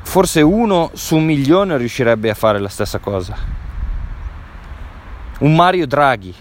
forse 0.03 0.41
uno 0.41 0.91
su 0.93 1.15
un 1.15 1.25
milione 1.25 1.77
riuscirebbe 1.77 2.29
a 2.29 2.35
fare 2.35 2.59
la 2.59 2.69
stessa 2.69 2.99
cosa. 2.99 3.35
Un 5.39 5.55
Mario 5.55 5.87
Draghi, 5.87 6.33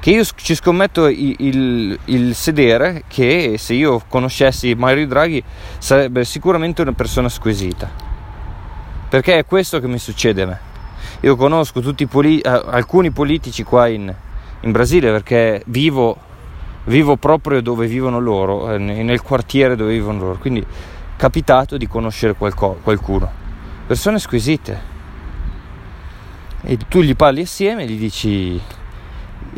che 0.00 0.10
io 0.10 0.24
ci 0.34 0.54
scommetto 0.54 1.06
il, 1.06 1.36
il, 1.38 1.98
il, 2.06 2.34
sedere 2.34 3.04
che 3.06 3.54
se 3.56 3.74
io 3.74 4.02
conoscessi 4.08 4.74
Mario 4.74 5.06
Draghi 5.06 5.42
sarebbe 5.78 6.24
sicuramente 6.24 6.82
una 6.82 6.92
persona 6.92 7.28
squisita. 7.28 8.11
Perché 9.12 9.40
è 9.40 9.44
questo 9.44 9.78
che 9.78 9.86
mi 9.86 9.98
succede 9.98 10.40
a 10.40 10.46
me. 10.46 10.58
Io 11.20 11.36
conosco 11.36 11.82
poli- 12.08 12.40
eh, 12.40 12.48
alcuni 12.48 13.10
politici 13.10 13.62
qua 13.62 13.86
in, 13.86 14.10
in 14.60 14.72
Brasile 14.72 15.10
perché 15.10 15.62
vivo, 15.66 16.16
vivo, 16.84 17.16
proprio 17.16 17.60
dove 17.60 17.86
vivono 17.86 18.18
loro, 18.18 18.72
eh, 18.72 18.78
nel 18.78 19.20
quartiere 19.20 19.76
dove 19.76 19.92
vivono 19.92 20.18
loro. 20.18 20.38
Quindi 20.38 20.64
capitato 21.14 21.76
di 21.76 21.86
conoscere 21.86 22.32
qualco, 22.32 22.78
qualcuno. 22.82 23.30
Persone 23.86 24.18
squisite. 24.18 24.80
E 26.62 26.78
tu 26.88 27.02
gli 27.02 27.14
parli 27.14 27.42
assieme 27.42 27.82
e 27.82 27.88
gli 27.88 27.98
dici 27.98 28.58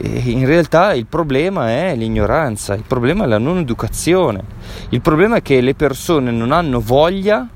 in 0.03 0.47
realtà 0.47 0.95
il 0.95 1.07
problema 1.07 1.69
è 1.69 1.95
l'ignoranza, 1.95 2.75
il 2.75 2.83
problema 2.85 3.23
è 3.23 3.29
la 3.29 3.39
non 3.39 3.59
educazione, 3.59 4.43
il 4.89 5.01
problema 5.01 5.37
è 5.37 5.43
che 5.43 5.61
le 5.61 5.77
persone 5.77 6.33
non 6.33 6.51
hanno 6.51 6.81
voglia 6.81 7.49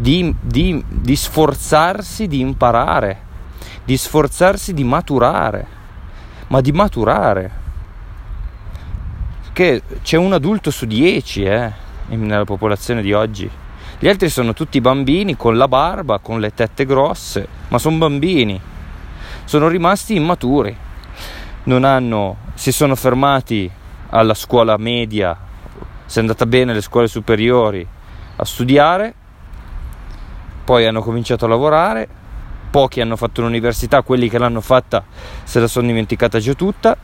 di, 0.00 0.34
di, 0.40 0.82
di 0.88 1.14
sforzarsi 1.14 2.26
di 2.26 2.40
imparare, 2.40 3.20
di 3.84 3.98
sforzarsi 3.98 4.72
di 4.72 4.82
maturare, 4.82 5.66
ma 6.46 6.62
di 6.62 6.72
maturare. 6.72 7.58
Che 9.52 9.82
c'è 10.00 10.16
un 10.16 10.32
adulto 10.32 10.70
su 10.70 10.86
dieci, 10.86 11.42
eh 11.42 11.88
nella 12.08 12.44
popolazione 12.44 13.02
di 13.02 13.12
oggi. 13.12 13.48
Gli 13.98 14.08
altri 14.08 14.30
sono 14.30 14.54
tutti 14.54 14.80
bambini 14.80 15.36
con 15.36 15.58
la 15.58 15.68
barba, 15.68 16.18
con 16.18 16.40
le 16.40 16.54
tette 16.54 16.86
grosse, 16.86 17.46
ma 17.68 17.76
sono 17.78 17.98
bambini. 17.98 18.58
Sono 19.44 19.68
rimasti 19.68 20.14
immaturi. 20.14 20.74
Non 21.64 21.84
hanno, 21.84 22.36
si 22.54 22.72
sono 22.72 22.94
fermati 22.94 23.70
alla 24.08 24.32
scuola 24.32 24.78
media, 24.78 25.36
se 26.06 26.18
è 26.18 26.22
andata 26.22 26.46
bene 26.46 26.70
alle 26.72 26.80
scuole 26.80 27.06
superiori 27.06 27.86
a 28.36 28.44
studiare, 28.46 29.14
poi 30.70 30.86
hanno 30.86 31.02
cominciato 31.02 31.46
a 31.46 31.48
lavorare, 31.48 32.06
pochi 32.70 33.00
hanno 33.00 33.16
fatto 33.16 33.40
l'università, 33.40 34.02
quelli 34.02 34.28
che 34.28 34.38
l'hanno 34.38 34.60
fatta 34.60 35.02
se 35.42 35.58
la 35.58 35.66
sono 35.66 35.88
dimenticata 35.88 36.38
già 36.38 36.52
tutta. 36.54 36.96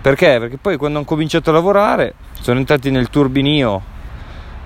Perché? 0.00 0.38
Perché 0.38 0.56
poi 0.56 0.76
quando 0.76 0.98
hanno 0.98 1.06
cominciato 1.06 1.50
a 1.50 1.54
lavorare 1.54 2.14
sono 2.40 2.60
entrati 2.60 2.92
nel 2.92 3.10
turbinio 3.10 3.82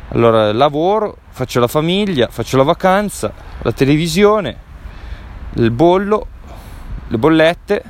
allora 0.09 0.53
lavoro, 0.53 1.17
faccio 1.31 1.61
la 1.61 1.67
famiglia, 1.67 2.29
faccio 2.29 2.59
la 2.59 2.65
vacanza, 2.65 3.33
la 3.63 3.73
televisione, 3.73 4.57
il 5.55 5.71
bollo, 5.71 6.27
le 7.09 7.17
bollette, 7.17 7.83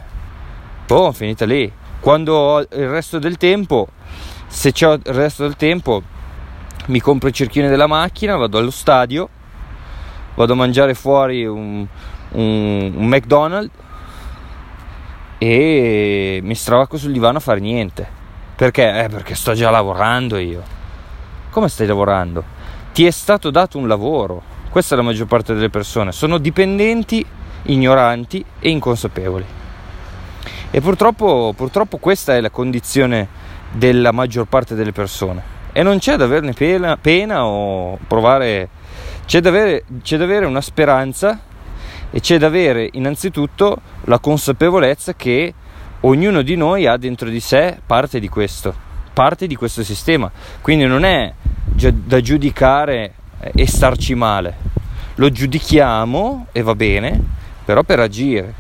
boh, 0.87 1.11
finita 1.11 1.45
lì. 1.45 1.73
Quando 1.99 2.35
ho 2.35 2.61
il 2.61 2.89
resto 2.89 3.19
del 3.19 3.37
tempo, 3.37 3.89
se 4.47 4.71
c'ho 4.71 4.93
il 4.93 5.03
resto 5.07 5.43
del 5.43 5.57
tempo, 5.57 6.05
mi 6.87 7.01
compro 7.01 7.29
i 7.29 7.33
cerchini 7.33 7.67
della 7.67 7.89
macchina, 7.89 8.37
vado 8.37 8.59
allo 8.59 8.71
stadio, 8.71 9.29
vado 10.35 10.53
a 10.53 10.57
mangiare 10.57 10.95
fuori 10.95 11.45
un, 11.47 11.87
un, 12.31 12.93
un 12.95 13.07
McDonald's 13.07 13.75
e 15.39 16.39
mi 16.43 16.55
stravacco 16.55 16.97
sul 16.97 17.13
divano 17.13 17.39
a 17.39 17.41
fare 17.41 17.59
niente. 17.59 18.07
Perché? 18.55 19.05
Eh, 19.05 19.09
perché 19.09 19.35
sto 19.35 19.55
già 19.55 19.71
lavorando 19.71 20.39
io. 20.39 20.63
Come 21.51 21.69
stai 21.69 21.87
lavorando? 21.87 22.45
Ti 22.93 23.05
è 23.07 23.11
stato 23.11 23.51
dato 23.51 23.77
un 23.77 23.89
lavoro. 23.89 24.41
Questa 24.71 24.95
è 24.95 24.97
la 24.97 25.03
maggior 25.03 25.27
parte 25.27 25.53
delle 25.53 25.69
persone. 25.69 26.13
Sono 26.13 26.39
dipendenti, 26.39 27.27
ignoranti 27.63 28.45
e 28.61 28.71
inconsapevoli. 28.71 29.45
E 30.71 30.81
purtroppo, 30.81 31.53
purtroppo 31.57 31.99
questa 31.99 32.37
è 32.37 32.41
la 32.41 32.51
condizione 32.51 33.27
della 33.73 34.13
maggior 34.13 34.47
parte 34.47 34.75
delle 34.75 34.93
persone. 34.93 35.43
E 35.73 35.83
non 35.83 35.99
c'è 35.99 36.17
da 36.17 36.25
averne 36.25 36.53
pena, 36.53 36.97
pena 36.97 37.45
o 37.45 37.99
provare... 38.07 38.69
C'è 39.33 39.41
da, 39.41 39.49
avere, 39.49 39.85
c'è 40.03 40.19
da 40.19 40.25
avere 40.25 40.45
una 40.45 40.61
speranza 40.61 41.41
e 42.11 42.21
c'è 42.21 42.37
da 42.37 42.49
avere 42.49 42.87
innanzitutto 42.93 43.81
la 44.05 44.19
consapevolezza 44.19 45.15
che 45.15 45.55
ognuno 46.01 46.43
di 46.43 46.55
noi 46.55 46.87
ha 46.87 46.99
dentro 46.99 47.31
di 47.31 47.41
sé 47.41 47.79
parte 47.87 48.21
di 48.21 48.29
questo 48.29 48.75
parte 49.15 49.47
di 49.47 49.57
questo 49.57 49.83
sistema. 49.83 50.31
Quindi 50.61 50.85
non 50.85 51.07
è 51.07 51.33
da 51.65 52.21
giudicare 52.21 53.15
e 53.55 53.67
starci 53.67 54.15
male. 54.15 54.55
Lo 55.15 55.31
giudichiamo 55.31 56.49
e 56.53 56.61
va 56.61 56.75
bene, 56.75 57.19
però 57.65 57.85
per 57.85 58.01
agire. 58.01 58.53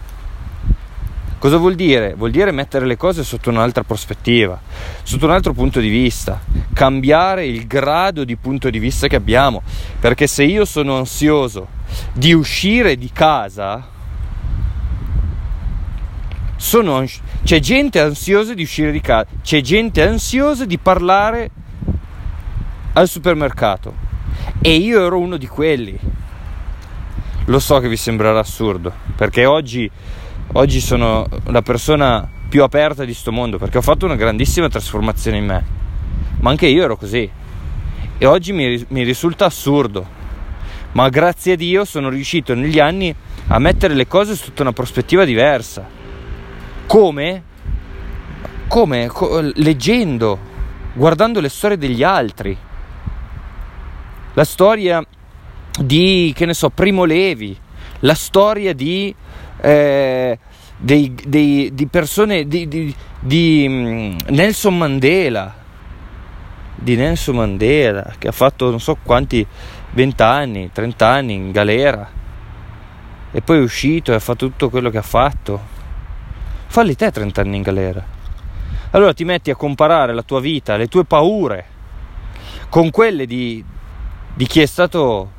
Cosa 1.43 1.57
vuol 1.57 1.75
dire? 1.75 2.15
Vuol 2.15 2.31
dire 2.31 2.53
mettere 2.53 2.87
le 2.87 2.97
cose 2.97 3.25
sotto 3.25 3.51
un'altra 3.51 3.83
prospettiva, 3.83 4.61
sotto 5.03 5.25
un 5.25 5.33
altro 5.33 5.53
punto 5.53 5.81
di 5.81 5.89
vista, 5.89 6.41
cambiare 6.73 7.45
il 7.47 7.67
grado 7.67 8.23
di 8.23 8.37
punto 8.37 8.71
di 8.71 8.79
vista 8.79 9.09
che 9.09 9.17
abbiamo. 9.17 9.61
Perché 9.99 10.29
se 10.29 10.45
io 10.45 10.65
sono 10.65 10.99
ansioso 10.99 11.67
di 12.13 12.33
uscire 12.33 12.97
di 12.97 13.11
casa, 13.13 13.85
sono, 16.55 17.05
c'è 17.43 17.59
gente 17.59 17.99
ansiosa 17.99 18.55
di 18.55 18.63
uscire 18.63 18.93
di 18.93 19.01
casa, 19.01 19.27
c'è 19.43 19.61
gente 19.63 20.01
ansiosa 20.01 20.65
di 20.65 20.79
parlare 20.79 21.51
al 22.93 23.09
supermercato 23.09 23.93
e 24.61 24.75
io 24.75 25.05
ero 25.05 25.19
uno 25.19 25.37
di 25.37 25.49
quelli. 25.49 25.99
Lo 27.47 27.59
so 27.59 27.81
che 27.81 27.89
vi 27.89 27.97
sembrerà 27.97 28.39
assurdo, 28.39 28.93
perché 29.17 29.45
oggi, 29.45 29.91
oggi 30.53 30.81
sono 30.81 31.27
la 31.47 31.63
persona 31.63 32.29
più 32.49 32.63
aperta 32.63 33.05
di 33.05 33.15
sto 33.15 33.33
mondo, 33.33 33.59
perché 33.59 33.79
ho 33.79 33.83
fatto 33.83 34.05
una 34.05 34.17
grandissima 34.17 34.69
trasformazione 34.69 35.39
in 35.39 35.47
me, 35.47 35.65
ma 36.41 36.51
anche 36.51 36.67
io 36.67 36.85
ero 36.85 36.97
così. 36.97 37.31
E 38.19 38.27
oggi 38.27 38.53
mi, 38.53 38.85
mi 38.89 39.03
risulta 39.03 39.47
assurdo, 39.47 40.07
ma 40.93 41.09
grazie 41.09 41.53
a 41.55 41.57
Dio 41.57 41.85
sono 41.85 42.09
riuscito 42.09 42.55
negli 42.55 42.79
anni 42.79 43.15
a 43.49 43.59
mettere 43.59 43.95
le 43.95 44.07
cose 44.07 44.37
sotto 44.37 44.63
una 44.63 44.73
prospettiva 44.73 45.25
diversa 45.25 46.01
come? 46.93 47.43
Come? 48.69 49.07
Co- 49.07 49.41
leggendo, 49.55 50.39
guardando 50.93 51.41
le 51.41 51.49
storie 51.49 51.79
degli 51.79 52.03
altri. 52.03 52.55
La 54.35 54.45
storia 54.45 55.03
di, 55.81 56.35
che 56.37 56.45
ne 56.45 56.53
so, 56.53 56.69
Primo 56.69 57.05
Levi, 57.05 57.57
la 58.01 58.13
storia 58.13 58.75
di, 58.75 59.15
eh, 59.63 60.39
dei, 60.77 61.15
dei, 61.25 61.71
di 61.73 61.87
persone, 61.87 62.49
di, 62.49 62.67
di, 62.67 62.95
di 63.21 63.67
mm, 63.69 64.17
Nelson 64.31 64.77
Mandela, 64.77 65.55
di 66.75 66.97
Nelson 66.97 67.37
Mandela, 67.37 68.15
che 68.19 68.29
ha 68.29 68.33
fatto 68.33 68.71
non 68.71 68.81
so 68.81 68.99
quanti, 69.01 69.47
20 69.91 70.23
anni, 70.23 70.71
30 70.73 71.07
anni 71.07 71.35
in 71.35 71.53
galera, 71.53 72.11
e 73.31 73.41
poi 73.41 73.59
è 73.59 73.63
uscito 73.63 74.11
e 74.11 74.17
ha 74.17 74.19
fatto 74.19 74.47
tutto 74.47 74.69
quello 74.69 74.91
che 74.91 74.99
ha 74.99 75.03
fatto. 75.03 75.71
Falli 76.67 76.97
te 76.97 77.13
30 77.13 77.41
anni 77.41 77.57
in 77.57 77.63
galera. 77.63 78.05
Allora 78.91 79.15
ti 79.15 79.25
metti 79.25 79.51
a 79.51 79.57
comparare 79.57 80.13
la 80.13 80.23
tua 80.23 80.41
vita, 80.41 80.77
le 80.77 80.89
tue 80.89 81.05
paure, 81.05 81.67
con 82.69 82.91
quelle 82.91 83.27
di, 83.27 83.65
di 84.35 84.47
chi 84.47 84.61
è 84.61 84.67
stato 84.67 85.31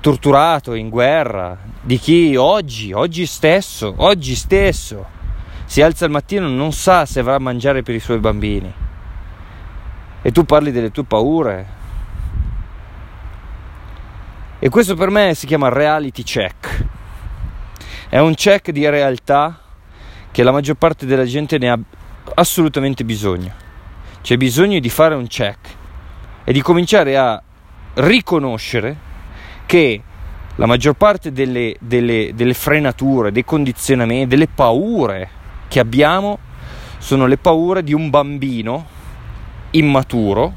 torturato 0.00 0.74
in 0.74 0.88
guerra, 0.88 1.58
di 1.88 1.98
chi 1.98 2.36
oggi, 2.36 2.92
oggi 2.92 3.24
stesso, 3.24 3.94
oggi 3.96 4.34
stesso, 4.34 5.06
si 5.64 5.80
alza 5.80 6.04
al 6.04 6.10
mattino 6.10 6.46
e 6.46 6.50
non 6.50 6.70
sa 6.70 7.06
se 7.06 7.20
avrà 7.20 7.36
a 7.36 7.38
mangiare 7.38 7.82
per 7.82 7.94
i 7.94 7.98
suoi 7.98 8.18
bambini. 8.18 8.70
E 10.20 10.30
tu 10.30 10.44
parli 10.44 10.70
delle 10.70 10.90
tue 10.90 11.04
paure. 11.04 11.66
E 14.58 14.68
questo 14.68 14.96
per 14.96 15.08
me 15.08 15.32
si 15.32 15.46
chiama 15.46 15.70
reality 15.70 16.22
check. 16.22 16.84
È 18.10 18.18
un 18.18 18.34
check 18.34 18.70
di 18.70 18.86
realtà 18.86 19.58
che 20.30 20.42
la 20.42 20.52
maggior 20.52 20.76
parte 20.76 21.06
della 21.06 21.24
gente 21.24 21.56
ne 21.56 21.70
ha 21.70 21.78
assolutamente 22.34 23.02
bisogno. 23.02 23.54
C'è 24.20 24.36
bisogno 24.36 24.78
di 24.78 24.90
fare 24.90 25.14
un 25.14 25.26
check 25.26 25.68
e 26.44 26.52
di 26.52 26.60
cominciare 26.60 27.16
a 27.16 27.42
riconoscere 27.94 28.94
che 29.64 30.02
la 30.58 30.66
maggior 30.66 30.94
parte 30.94 31.30
delle, 31.30 31.76
delle, 31.78 32.32
delle 32.34 32.54
frenature, 32.54 33.30
dei 33.30 33.44
condizionamenti, 33.44 34.26
delle 34.26 34.48
paure 34.48 35.30
che 35.68 35.78
abbiamo 35.78 36.38
sono 36.98 37.26
le 37.26 37.38
paure 37.38 37.84
di 37.84 37.92
un 37.92 38.10
bambino 38.10 38.86
immaturo 39.70 40.52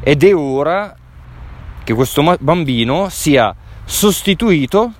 ed 0.00 0.22
è 0.22 0.34
ora 0.34 0.94
che 1.84 1.94
questo 1.94 2.36
bambino 2.38 3.08
sia 3.08 3.54
sostituito 3.82 4.92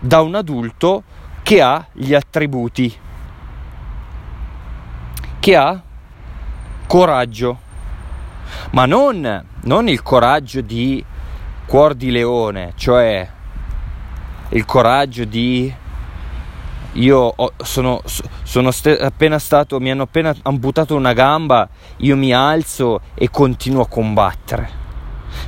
da 0.00 0.20
un 0.20 0.34
adulto 0.34 1.04
che 1.44 1.62
ha 1.62 1.86
gli 1.92 2.12
attributi, 2.12 2.92
che 5.38 5.56
ha 5.56 5.80
coraggio, 6.88 7.58
ma 8.70 8.84
non, 8.84 9.44
non 9.60 9.88
il 9.88 10.02
coraggio 10.02 10.60
di 10.60 11.04
cuor 11.66 11.94
di 11.94 12.10
leone, 12.10 12.72
cioè 12.76 13.28
il 14.50 14.64
coraggio 14.64 15.24
di 15.24 15.72
io 16.94 17.18
ho, 17.34 17.52
sono, 17.56 18.02
sono 18.42 18.70
st- 18.70 19.00
appena 19.00 19.38
stato, 19.38 19.80
mi 19.80 19.90
hanno 19.90 20.04
appena 20.04 20.34
amputato 20.42 20.94
una 20.94 21.12
gamba, 21.12 21.68
io 21.98 22.16
mi 22.16 22.32
alzo 22.32 23.00
e 23.14 23.30
continuo 23.30 23.82
a 23.82 23.88
combattere. 23.88 24.82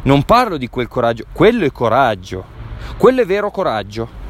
Non 0.03 0.25
parlo 0.25 0.57
di 0.57 0.69
quel 0.69 0.89
coraggio, 0.89 1.25
quello 1.33 1.65
è 1.65 1.71
coraggio, 1.71 2.45
quello 2.97 3.23
è 3.23 3.27
vero 3.27 3.51
coraggio. 3.51 4.25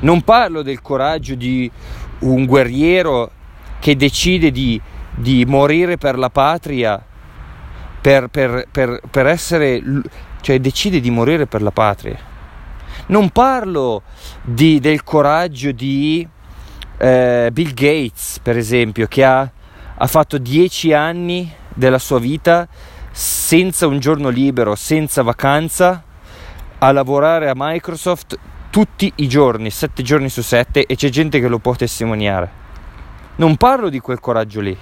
Non 0.00 0.22
parlo 0.22 0.62
del 0.62 0.82
coraggio 0.82 1.34
di 1.34 1.70
un 2.20 2.44
guerriero 2.44 3.30
che 3.78 3.96
decide 3.96 4.50
di, 4.50 4.80
di 5.14 5.44
morire 5.46 5.96
per 5.96 6.18
la 6.18 6.28
patria 6.28 7.02
per, 8.00 8.28
per, 8.28 8.66
per, 8.70 9.00
per 9.10 9.26
essere, 9.26 9.82
cioè 10.40 10.60
decide 10.60 11.00
di 11.00 11.10
morire 11.10 11.46
per 11.46 11.62
la 11.62 11.70
patria. 11.70 12.18
Non 13.06 13.30
parlo 13.30 14.02
di, 14.42 14.80
del 14.80 15.04
coraggio 15.04 15.70
di 15.72 16.26
eh, 16.98 17.50
Bill 17.52 17.74
Gates, 17.74 18.40
per 18.42 18.56
esempio, 18.56 19.06
che 19.06 19.24
ha, 19.24 19.50
ha 19.96 20.06
fatto 20.06 20.38
dieci 20.38 20.92
anni 20.92 21.52
della 21.72 21.98
sua 21.98 22.18
vita 22.18 22.66
senza 23.10 23.86
un 23.86 23.98
giorno 23.98 24.28
libero, 24.28 24.74
senza 24.74 25.22
vacanza, 25.22 26.02
a 26.78 26.92
lavorare 26.92 27.48
a 27.48 27.54
Microsoft 27.54 28.38
tutti 28.70 29.10
i 29.16 29.28
giorni, 29.28 29.70
sette 29.70 30.02
giorni 30.02 30.28
su 30.28 30.42
sette, 30.42 30.84
e 30.84 30.96
c'è 30.96 31.08
gente 31.08 31.40
che 31.40 31.48
lo 31.48 31.58
può 31.58 31.74
testimoniare. 31.74 32.64
Non 33.36 33.56
parlo 33.56 33.88
di 33.88 34.00
quel 34.00 34.20
coraggio 34.20 34.60
lì. 34.60 34.76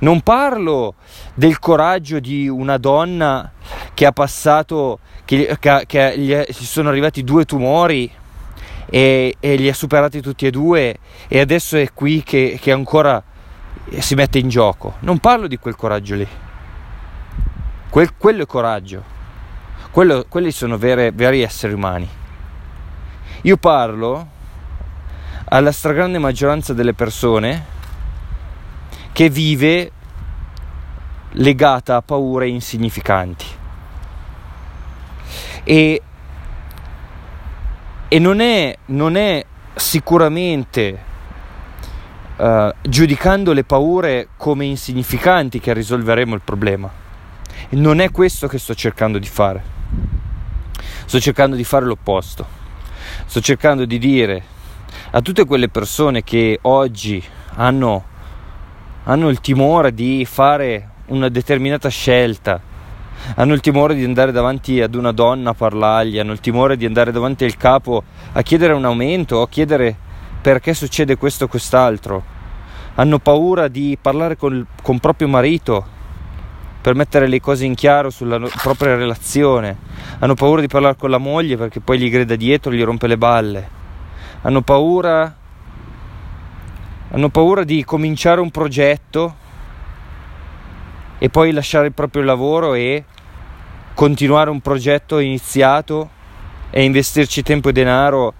Non 0.00 0.22
parlo 0.22 0.94
del 1.34 1.58
coraggio 1.58 2.20
di 2.20 2.48
una 2.48 2.78
donna 2.78 3.52
che 3.92 4.06
ha 4.06 4.12
passato, 4.12 5.00
che, 5.26 5.56
che, 5.60 5.84
che 5.86 6.18
gli 6.18 6.34
si 6.50 6.64
sono 6.64 6.88
arrivati 6.88 7.22
due 7.22 7.44
tumori 7.44 8.10
e, 8.86 9.36
e, 9.38 9.54
li 9.56 9.68
ha 9.68 9.74
superati 9.74 10.22
tutti 10.22 10.46
e 10.46 10.50
due 10.50 10.96
e 11.28 11.38
adesso 11.38 11.76
è 11.76 11.92
qui 11.92 12.22
che, 12.22 12.58
che 12.60 12.72
ancora 12.72 13.22
si 13.98 14.14
mette 14.14 14.38
in 14.38 14.48
gioco. 14.48 14.94
Non 15.00 15.18
parlo 15.18 15.46
di 15.46 15.58
quel 15.58 15.76
coraggio 15.76 16.14
lì. 16.14 16.26
Quel, 17.90 18.16
quello 18.16 18.44
è 18.44 18.46
coraggio. 18.46 19.02
Quello, 19.90 20.24
quelli 20.28 20.50
sono 20.50 20.78
vere, 20.78 21.10
veri 21.12 21.42
esseri 21.42 21.74
umani. 21.74 22.08
Io 23.42 23.56
parlo 23.58 24.28
alla 25.44 25.72
stragrande 25.72 26.18
maggioranza 26.18 26.72
delle 26.72 26.94
persone 26.94 27.78
che 29.12 29.28
vive 29.28 29.92
legata 31.32 31.96
a 31.96 32.02
paure 32.02 32.48
insignificanti. 32.48 33.46
E, 35.64 36.02
e 38.08 38.18
non, 38.18 38.40
è, 38.40 38.76
non 38.86 39.16
è 39.16 39.44
sicuramente 39.74 40.98
uh, 42.36 42.72
giudicando 42.82 43.52
le 43.52 43.64
paure 43.64 44.28
come 44.36 44.64
insignificanti 44.64 45.60
che 45.60 45.72
risolveremo 45.72 46.34
il 46.34 46.42
problema. 46.42 46.90
Non 47.70 48.00
è 48.00 48.10
questo 48.10 48.48
che 48.48 48.58
sto 48.58 48.74
cercando 48.74 49.18
di 49.18 49.28
fare. 49.28 49.62
Sto 51.04 51.20
cercando 51.20 51.56
di 51.56 51.64
fare 51.64 51.84
l'opposto. 51.84 52.58
Sto 53.26 53.40
cercando 53.40 53.84
di 53.84 53.98
dire 53.98 54.42
a 55.12 55.20
tutte 55.20 55.44
quelle 55.44 55.68
persone 55.68 56.24
che 56.24 56.58
oggi 56.62 57.22
hanno 57.54 58.04
hanno 59.04 59.28
il 59.28 59.40
timore 59.40 59.94
di 59.94 60.24
fare 60.24 60.88
una 61.06 61.28
determinata 61.28 61.88
scelta, 61.88 62.60
hanno 63.34 63.54
il 63.54 63.60
timore 63.60 63.94
di 63.94 64.04
andare 64.04 64.32
davanti 64.32 64.80
ad 64.80 64.94
una 64.94 65.12
donna 65.12 65.50
a 65.50 65.54
parlargli, 65.54 66.18
hanno 66.18 66.32
il 66.32 66.40
timore 66.40 66.76
di 66.76 66.86
andare 66.86 67.12
davanti 67.12 67.44
al 67.44 67.56
capo 67.56 68.02
a 68.32 68.42
chiedere 68.42 68.72
un 68.72 68.84
aumento 68.84 69.36
o 69.36 69.42
a 69.42 69.48
chiedere 69.48 69.96
perché 70.40 70.74
succede 70.74 71.16
questo 71.16 71.44
o 71.44 71.48
quest'altro, 71.48 72.22
hanno 72.94 73.18
paura 73.18 73.68
di 73.68 73.98
parlare 74.00 74.36
con, 74.36 74.66
con 74.82 74.98
proprio 74.98 75.28
marito 75.28 75.98
per 76.80 76.94
mettere 76.94 77.26
le 77.26 77.40
cose 77.40 77.66
in 77.66 77.74
chiaro 77.74 78.10
sulla 78.10 78.38
propria 78.62 78.96
relazione, 78.96 79.76
hanno 80.18 80.34
paura 80.34 80.60
di 80.60 80.68
parlare 80.68 80.96
con 80.96 81.10
la 81.10 81.18
moglie 81.18 81.56
perché 81.56 81.80
poi 81.80 81.98
gli 81.98 82.10
grida 82.10 82.36
dietro, 82.36 82.72
gli 82.72 82.82
rompe 82.82 83.06
le 83.06 83.18
balle, 83.18 83.68
hanno 84.42 84.62
paura 84.62 85.36
hanno 87.10 87.28
paura 87.28 87.64
di 87.64 87.84
cominciare 87.84 88.40
un 88.40 88.50
progetto 88.50 89.36
e 91.18 91.28
poi 91.28 91.52
lasciare 91.52 91.88
il 91.88 91.92
proprio 91.92 92.22
lavoro 92.22 92.74
e 92.74 93.04
continuare 93.94 94.50
un 94.50 94.60
progetto 94.60 95.18
iniziato 95.18 96.08
e 96.70 96.84
investirci 96.84 97.42
tempo 97.42 97.68
e 97.68 97.72
denaro 97.72 98.32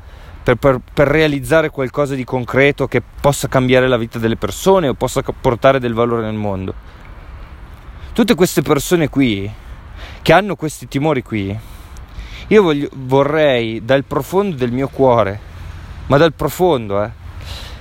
per, 0.43 0.57
per, 0.57 0.81
per, 0.95 1.09
realizzare 1.09 1.69
qualcosa 1.69 2.15
di 2.15 2.25
concreto 2.25 2.87
che 2.87 3.03
possa 3.21 3.49
cambiare 3.49 3.89
la 3.89 3.99
vita 3.99 4.19
delle 4.19 4.37
persone 4.37 4.89
o 4.89 4.95
possa 4.95 5.23
portare 5.23 5.79
del 5.79 5.93
valore 5.93 6.23
nel 6.23 6.35
mondo. 6.35 6.73
Tutte 8.13 8.35
queste 8.35 8.63
persone 8.63 9.09
qui, 9.09 9.51
che 10.23 10.33
hanno 10.33 10.57
questi 10.57 10.89
timori 10.89 11.23
qui, 11.23 11.59
io 12.47 12.63
voglio, 12.63 12.89
vorrei 12.95 13.85
dal 13.85 14.05
profondo 14.05 14.57
del 14.57 14.73
mio 14.73 14.89
cuore, 14.89 15.39
ma 16.07 16.17
dal 16.17 16.33
profondo, 16.33 17.03
eh, 17.03 17.11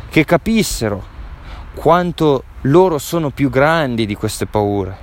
che 0.09 0.25
capissero 0.25 1.17
quanto 1.75 2.43
loro 2.61 2.97
sono 2.97 3.29
più 3.29 3.49
grandi 3.49 4.05
di 4.05 4.15
queste 4.15 4.45
paure, 4.45 4.97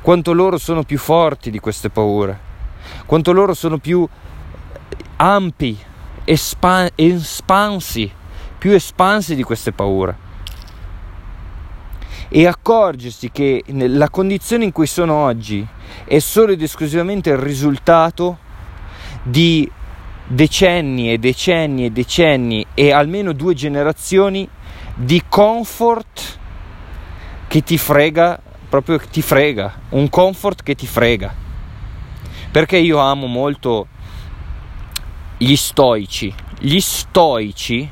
quanto 0.00 0.32
loro 0.32 0.58
sono 0.58 0.84
più 0.84 0.98
forti 0.98 1.50
di 1.50 1.58
queste 1.58 1.90
paure, 1.90 2.38
quanto 3.04 3.32
loro 3.32 3.54
sono 3.54 3.78
più 3.78 4.08
ampi, 5.16 5.76
espan- 6.24 6.90
espansi, 6.94 8.10
più 8.56 8.72
espansi 8.72 9.34
di 9.34 9.42
queste 9.42 9.72
paure. 9.72 10.26
E 12.30 12.46
accorgersi 12.46 13.30
che 13.30 13.64
la 13.66 14.10
condizione 14.10 14.64
in 14.64 14.72
cui 14.72 14.86
sono 14.86 15.14
oggi 15.14 15.66
è 16.04 16.18
solo 16.18 16.52
ed 16.52 16.62
esclusivamente 16.62 17.30
il 17.30 17.38
risultato 17.38 18.38
di 19.22 19.70
decenni 20.28 21.10
e 21.10 21.18
decenni 21.18 21.86
e 21.86 21.90
decenni 21.90 22.66
e 22.74 22.92
almeno 22.92 23.32
due 23.32 23.54
generazioni 23.54 24.46
di 24.94 25.22
comfort 25.26 26.38
che 27.48 27.62
ti 27.62 27.78
frega, 27.78 28.38
proprio 28.68 28.98
ti 28.98 29.22
frega, 29.22 29.80
un 29.90 30.08
comfort 30.10 30.62
che 30.62 30.74
ti 30.74 30.86
frega. 30.86 31.34
Perché 32.50 32.76
io 32.76 32.98
amo 32.98 33.26
molto 33.26 33.86
gli 35.38 35.56
stoici. 35.56 36.34
Gli 36.58 36.80
stoici, 36.80 37.88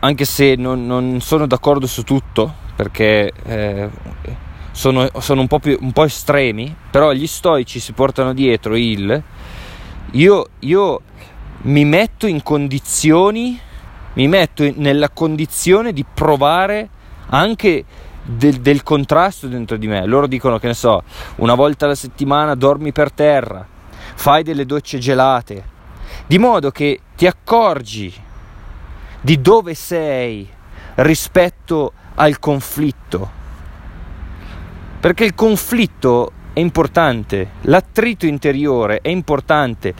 anche 0.00 0.24
se 0.24 0.54
non, 0.56 0.86
non 0.86 1.20
sono 1.20 1.46
d'accordo 1.46 1.86
su 1.86 2.02
tutto, 2.02 2.52
perché 2.74 3.32
eh, 3.44 3.88
sono, 4.72 5.08
sono 5.20 5.42
un, 5.42 5.46
po 5.46 5.60
più, 5.60 5.78
un 5.80 5.92
po' 5.92 6.04
estremi, 6.04 6.74
però 6.90 7.12
gli 7.12 7.26
stoici 7.26 7.78
si 7.78 7.92
portano 7.92 8.34
dietro 8.34 8.74
il 8.76 9.22
io, 10.12 10.48
io 10.60 11.00
mi 11.62 11.84
metto 11.84 12.26
in 12.26 12.42
condizioni, 12.42 13.58
mi 14.14 14.28
metto 14.28 14.68
nella 14.76 15.08
condizione 15.10 15.92
di 15.92 16.04
provare 16.04 16.88
anche 17.28 17.84
del, 18.22 18.60
del 18.60 18.82
contrasto 18.82 19.46
dentro 19.46 19.76
di 19.76 19.86
me. 19.86 20.04
Loro 20.06 20.26
dicono 20.26 20.58
che 20.58 20.66
ne 20.66 20.74
so, 20.74 21.02
una 21.36 21.54
volta 21.54 21.84
alla 21.84 21.94
settimana 21.94 22.54
dormi 22.54 22.92
per 22.92 23.12
terra, 23.12 23.66
fai 24.14 24.42
delle 24.42 24.66
docce 24.66 24.98
gelate, 24.98 25.64
di 26.26 26.38
modo 26.38 26.70
che 26.70 27.00
ti 27.16 27.26
accorgi 27.26 28.12
di 29.20 29.40
dove 29.40 29.74
sei 29.74 30.48
rispetto 30.96 31.92
al 32.14 32.38
conflitto. 32.38 33.38
Perché 34.98 35.24
il 35.24 35.34
conflitto 35.34 36.32
è 36.60 36.62
importante, 36.62 37.52
l'attrito 37.62 38.26
interiore 38.26 39.00
è 39.00 39.08
importante, 39.08 39.94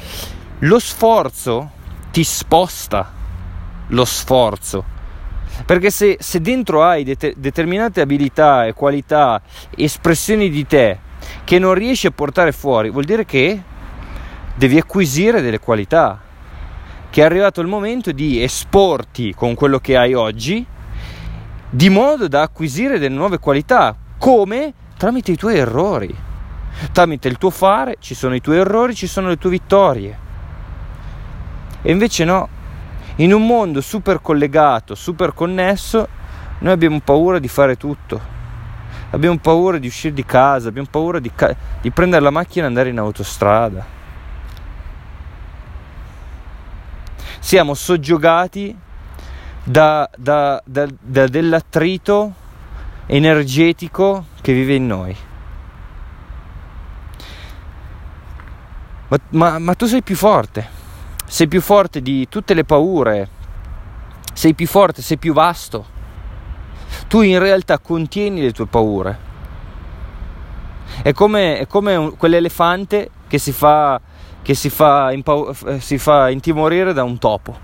lo 0.60 0.78
sforzo 0.78 1.70
ti 2.10 2.22
sposta, 2.22 3.10
lo 3.88 4.04
sforzo. 4.04 4.84
Perché 5.64 5.90
se, 5.90 6.16
se 6.20 6.40
dentro 6.40 6.84
hai 6.84 7.02
det- 7.02 7.34
determinate 7.36 8.00
abilità 8.00 8.66
e 8.66 8.74
qualità, 8.74 9.40
espressioni 9.74 10.50
di 10.50 10.66
te 10.66 10.98
che 11.44 11.58
non 11.58 11.74
riesci 11.74 12.06
a 12.06 12.12
portare 12.12 12.52
fuori, 12.52 12.90
vuol 12.90 13.04
dire 13.04 13.24
che 13.24 13.62
devi 14.54 14.78
acquisire 14.78 15.40
delle 15.40 15.58
qualità, 15.58 16.20
che 17.08 17.22
è 17.22 17.24
arrivato 17.24 17.60
il 17.60 17.66
momento 17.66 18.12
di 18.12 18.42
esporti 18.42 19.34
con 19.34 19.54
quello 19.54 19.78
che 19.78 19.96
hai 19.96 20.14
oggi, 20.14 20.64
di 21.70 21.88
modo 21.88 22.28
da 22.28 22.42
acquisire 22.42 22.98
delle 22.98 23.14
nuove 23.14 23.38
qualità, 23.38 23.96
come 24.18 24.74
tramite 24.96 25.32
i 25.32 25.36
tuoi 25.36 25.56
errori. 25.56 26.28
Tramite 26.92 27.28
il 27.28 27.38
tuo 27.38 27.50
fare 27.50 27.96
ci 28.00 28.14
sono 28.14 28.34
i 28.34 28.40
tuoi 28.40 28.58
errori, 28.58 28.94
ci 28.94 29.06
sono 29.06 29.28
le 29.28 29.36
tue 29.36 29.50
vittorie. 29.50 30.18
E 31.82 31.90
invece 31.90 32.24
no, 32.24 32.48
in 33.16 33.32
un 33.32 33.46
mondo 33.46 33.80
super 33.80 34.20
collegato, 34.20 34.94
super 34.94 35.34
connesso, 35.34 36.08
noi 36.60 36.72
abbiamo 36.72 37.00
paura 37.00 37.38
di 37.38 37.48
fare 37.48 37.76
tutto. 37.76 38.38
Abbiamo 39.10 39.38
paura 39.38 39.78
di 39.78 39.86
uscire 39.86 40.14
di 40.14 40.24
casa, 40.24 40.68
abbiamo 40.68 40.88
paura 40.90 41.18
di, 41.18 41.32
ca- 41.34 41.54
di 41.80 41.90
prendere 41.90 42.22
la 42.22 42.30
macchina 42.30 42.64
e 42.64 42.68
andare 42.68 42.90
in 42.90 42.98
autostrada. 42.98 43.98
siamo 47.40 47.74
soggiogati 47.74 48.76
da, 49.64 50.08
da, 50.16 50.62
da, 50.64 50.86
da 51.00 51.26
dell'attrito 51.26 52.34
energetico 53.06 54.26
che 54.40 54.52
vive 54.52 54.74
in 54.74 54.86
noi. 54.86 55.16
Ma, 59.10 59.18
ma, 59.30 59.58
ma, 59.58 59.74
tu 59.74 59.86
sei 59.86 60.02
più 60.02 60.16
forte, 60.16 60.66
sei 61.26 61.48
più 61.48 61.60
forte 61.60 62.00
di 62.00 62.28
tutte 62.28 62.54
le 62.54 62.64
paure, 62.64 63.28
sei 64.32 64.54
più 64.54 64.66
forte, 64.66 65.02
sei 65.02 65.18
più 65.18 65.32
vasto. 65.32 65.98
Tu 67.08 67.22
in 67.22 67.38
realtà 67.38 67.78
contieni 67.78 68.40
le 68.40 68.52
tue 68.52 68.66
paure. 68.66 69.28
È 71.02 71.12
come, 71.12 71.58
è 71.58 71.66
come 71.66 71.96
un, 71.96 72.16
quell'elefante 72.16 73.10
che 73.26 73.38
si 73.38 73.52
fa 73.52 74.00
che 74.42 74.54
si 74.54 74.70
fa, 74.70 75.12
impau- 75.12 75.54
eh, 75.66 75.80
si 75.80 75.98
fa 75.98 76.30
intimorire 76.30 76.92
da 76.92 77.02
un 77.02 77.18
topo. 77.18 77.58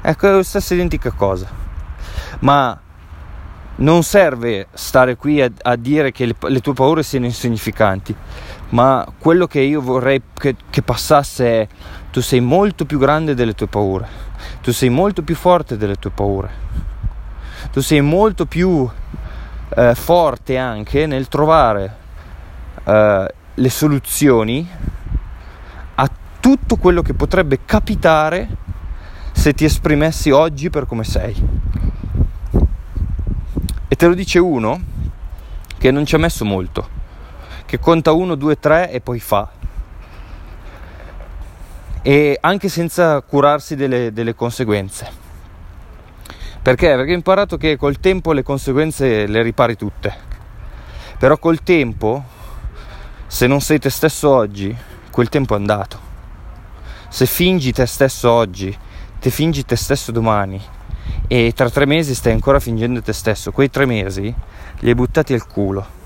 Ecco, 0.00 0.28
è 0.28 0.30
la 0.30 0.42
stessa 0.42 0.74
identica 0.74 1.10
cosa. 1.10 1.48
Ma 2.40 2.78
non 3.76 4.02
serve 4.02 4.66
stare 4.72 5.16
qui 5.16 5.40
a, 5.40 5.50
a 5.62 5.76
dire 5.76 6.12
che 6.12 6.26
le, 6.26 6.34
le, 6.38 6.60
tue 6.60 6.74
paure 6.74 7.02
siano 7.02 7.24
insignificanti, 7.24 8.14
ma 8.70 9.06
quello 9.18 9.46
che 9.46 9.60
io 9.60 9.80
vorrei 9.80 10.20
che, 10.34 10.56
che, 10.68 10.82
passasse 10.82 11.46
è 11.46 11.68
tu 12.10 12.20
sei 12.20 12.40
molto 12.40 12.84
più 12.84 12.98
grande 12.98 13.34
delle 13.34 13.54
tue 13.54 13.66
paure, 13.66 14.06
tu 14.60 14.72
sei 14.72 14.90
molto 14.90 15.22
più 15.22 15.34
forte 15.34 15.76
delle 15.76 15.96
tue 15.96 16.10
paure, 16.10 16.50
tu 17.72 17.80
sei 17.80 18.02
molto 18.02 18.46
più 18.46 18.88
eh, 19.74 19.94
forte 19.94 20.58
anche 20.58 21.06
nel 21.06 21.28
trovare 21.28 21.96
eh, 22.84 23.34
le 23.54 23.70
soluzioni 23.70 24.68
a 25.94 26.10
tutto 26.40 26.76
quello 26.76 27.02
che 27.02 27.14
potrebbe 27.14 27.60
capitare 27.64 28.48
se 29.32 29.54
ti 29.54 29.64
esprimessi 29.64 30.30
oggi 30.30 30.70
per 30.70 30.86
come 30.86 31.04
sei. 31.04 31.70
Te 34.02 34.08
lo 34.08 34.14
dice 34.14 34.40
uno 34.40 34.80
che 35.78 35.92
non 35.92 36.04
ci 36.04 36.16
ha 36.16 36.18
messo 36.18 36.44
molto, 36.44 36.88
che 37.64 37.78
conta 37.78 38.10
1, 38.10 38.34
2, 38.34 38.58
3 38.58 38.90
e 38.90 39.00
poi 39.00 39.20
fa. 39.20 39.48
E 42.02 42.36
anche 42.40 42.68
senza 42.68 43.20
curarsi 43.20 43.76
delle, 43.76 44.12
delle 44.12 44.34
conseguenze. 44.34 45.08
Perché? 46.60 46.96
Perché 46.96 47.12
ho 47.12 47.14
imparato 47.14 47.56
che 47.56 47.76
col 47.76 48.00
tempo 48.00 48.32
le 48.32 48.42
conseguenze 48.42 49.28
le 49.28 49.40
ripari 49.40 49.76
tutte. 49.76 50.12
Però 51.16 51.38
col 51.38 51.62
tempo 51.62 52.24
se 53.28 53.46
non 53.46 53.60
sei 53.60 53.78
te 53.78 53.88
stesso 53.88 54.28
oggi, 54.30 54.76
quel 55.12 55.28
tempo 55.28 55.54
è 55.54 55.58
andato. 55.58 56.00
Se 57.08 57.24
fingi 57.26 57.70
te 57.72 57.86
stesso 57.86 58.32
oggi, 58.32 58.76
te 59.20 59.30
fingi 59.30 59.64
te 59.64 59.76
stesso 59.76 60.10
domani 60.10 60.60
e 61.26 61.52
tra 61.54 61.70
tre 61.70 61.86
mesi 61.86 62.14
stai 62.14 62.32
ancora 62.32 62.60
fingendo 62.60 63.02
te 63.02 63.12
stesso, 63.12 63.52
quei 63.52 63.70
tre 63.70 63.86
mesi 63.86 64.34
li 64.80 64.88
hai 64.88 64.94
buttati 64.94 65.32
al 65.32 65.46
culo. 65.46 66.00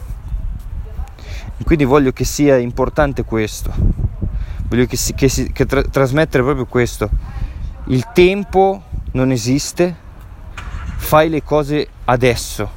Quindi 1.64 1.84
voglio 1.84 2.12
che 2.12 2.24
sia 2.24 2.56
importante 2.56 3.24
questo, 3.24 3.72
voglio 4.68 4.86
che, 4.86 4.96
si, 4.96 5.14
che, 5.14 5.28
si, 5.28 5.50
che 5.52 5.66
tra, 5.66 5.82
trasmettere 5.82 6.42
proprio 6.42 6.66
questo. 6.66 7.08
Il 7.86 8.06
tempo 8.12 8.82
non 9.12 9.30
esiste, 9.30 9.94
fai 10.96 11.28
le 11.28 11.42
cose 11.42 11.88
adesso, 12.04 12.68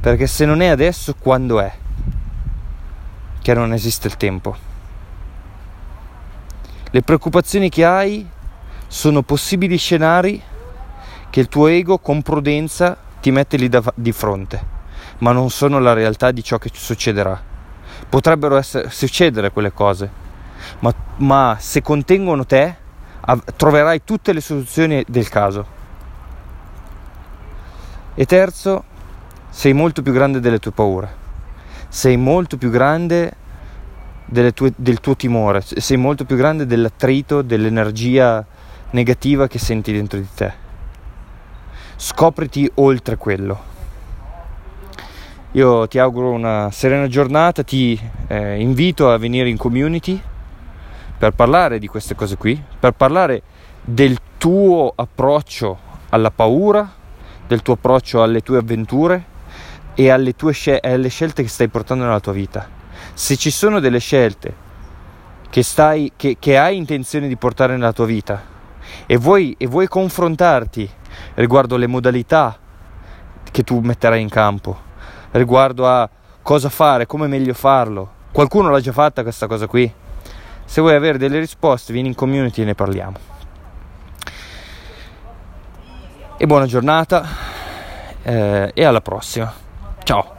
perché 0.00 0.26
se 0.26 0.44
non 0.44 0.60
è 0.60 0.66
adesso, 0.66 1.14
quando 1.18 1.60
è? 1.60 1.72
che 3.48 3.54
non 3.54 3.72
esiste 3.72 4.08
il 4.08 4.18
tempo. 4.18 4.56
Le 6.90 7.00
preoccupazioni 7.00 7.70
che 7.70 7.82
hai 7.82 8.28
sono 8.86 9.22
possibili 9.22 9.78
scenari 9.78 10.42
che 11.38 11.44
il 11.44 11.48
tuo 11.48 11.68
ego 11.68 11.98
con 11.98 12.20
prudenza 12.20 12.96
ti 13.20 13.30
mette 13.30 13.56
lì 13.56 13.68
da, 13.68 13.80
di 13.94 14.10
fronte, 14.10 14.60
ma 15.18 15.30
non 15.30 15.50
sono 15.50 15.78
la 15.78 15.92
realtà 15.92 16.32
di 16.32 16.42
ciò 16.42 16.58
che 16.58 16.68
succederà. 16.72 17.40
Potrebbero 18.08 18.56
essere, 18.56 18.90
succedere 18.90 19.52
quelle 19.52 19.72
cose, 19.72 20.10
ma, 20.80 20.92
ma 21.18 21.56
se 21.60 21.80
contengono 21.80 22.44
te 22.44 22.74
av- 23.20 23.54
troverai 23.54 24.02
tutte 24.02 24.32
le 24.32 24.40
soluzioni 24.40 25.04
del 25.06 25.28
caso. 25.28 25.66
E 28.16 28.24
terzo, 28.24 28.82
sei 29.48 29.72
molto 29.74 30.02
più 30.02 30.12
grande 30.12 30.40
delle 30.40 30.58
tue 30.58 30.72
paure 30.72 31.26
sei 31.90 32.18
molto 32.18 32.58
più 32.58 32.68
grande 32.68 33.32
tue, 34.54 34.72
del 34.74 35.00
tuo 35.00 35.14
timore, 35.16 35.62
sei 35.62 35.96
molto 35.96 36.24
più 36.24 36.34
grande 36.34 36.66
dell'attrito, 36.66 37.42
dell'energia 37.42 38.44
negativa 38.90 39.46
che 39.46 39.60
senti 39.60 39.92
dentro 39.92 40.18
di 40.18 40.28
te. 40.34 40.66
Scopriti 42.00 42.70
oltre 42.74 43.16
quello. 43.16 43.60
Io 45.52 45.88
ti 45.88 45.98
auguro 45.98 46.30
una 46.30 46.70
serena 46.70 47.08
giornata, 47.08 47.64
ti 47.64 48.00
eh, 48.28 48.60
invito 48.60 49.10
a 49.10 49.18
venire 49.18 49.48
in 49.48 49.56
community 49.56 50.22
per 51.18 51.32
parlare 51.32 51.80
di 51.80 51.88
queste 51.88 52.14
cose 52.14 52.36
qui, 52.36 52.62
per 52.78 52.92
parlare 52.92 53.42
del 53.82 54.16
tuo 54.38 54.92
approccio 54.94 55.76
alla 56.10 56.30
paura, 56.30 56.88
del 57.48 57.62
tuo 57.62 57.74
approccio 57.74 58.22
alle 58.22 58.42
tue 58.42 58.58
avventure 58.58 59.24
e 59.94 60.08
alle, 60.08 60.36
tue 60.36 60.52
scel- 60.52 60.78
alle 60.80 61.08
scelte 61.08 61.42
che 61.42 61.48
stai 61.48 61.66
portando 61.66 62.04
nella 62.04 62.20
tua 62.20 62.32
vita. 62.32 62.68
Se 63.12 63.34
ci 63.36 63.50
sono 63.50 63.80
delle 63.80 63.98
scelte 63.98 64.54
che, 65.50 65.64
stai, 65.64 66.12
che, 66.14 66.36
che 66.38 66.58
hai 66.58 66.76
intenzione 66.76 67.26
di 67.26 67.36
portare 67.36 67.72
nella 67.72 67.92
tua 67.92 68.06
vita 68.06 68.40
e 69.04 69.16
vuoi, 69.16 69.56
e 69.58 69.66
vuoi 69.66 69.88
confrontarti 69.88 70.90
riguardo 71.34 71.76
le 71.76 71.86
modalità 71.86 72.56
che 73.50 73.62
tu 73.62 73.80
metterai 73.80 74.20
in 74.20 74.28
campo, 74.28 74.76
riguardo 75.32 75.86
a 75.88 76.08
cosa 76.42 76.68
fare, 76.68 77.06
come 77.06 77.26
meglio 77.26 77.54
farlo, 77.54 78.10
qualcuno 78.32 78.70
l'ha 78.70 78.80
già 78.80 78.92
fatta 78.92 79.22
questa 79.22 79.46
cosa 79.46 79.66
qui. 79.66 79.92
Se 80.64 80.80
vuoi 80.80 80.94
avere 80.94 81.18
delle 81.18 81.38
risposte, 81.38 81.92
vieni 81.92 82.08
in 82.08 82.14
community 82.14 82.62
e 82.62 82.64
ne 82.66 82.74
parliamo. 82.74 83.16
E 86.36 86.46
buona 86.46 86.66
giornata 86.66 87.26
eh, 88.22 88.70
e 88.74 88.84
alla 88.84 89.00
prossima. 89.00 89.52
Ciao. 90.04 90.37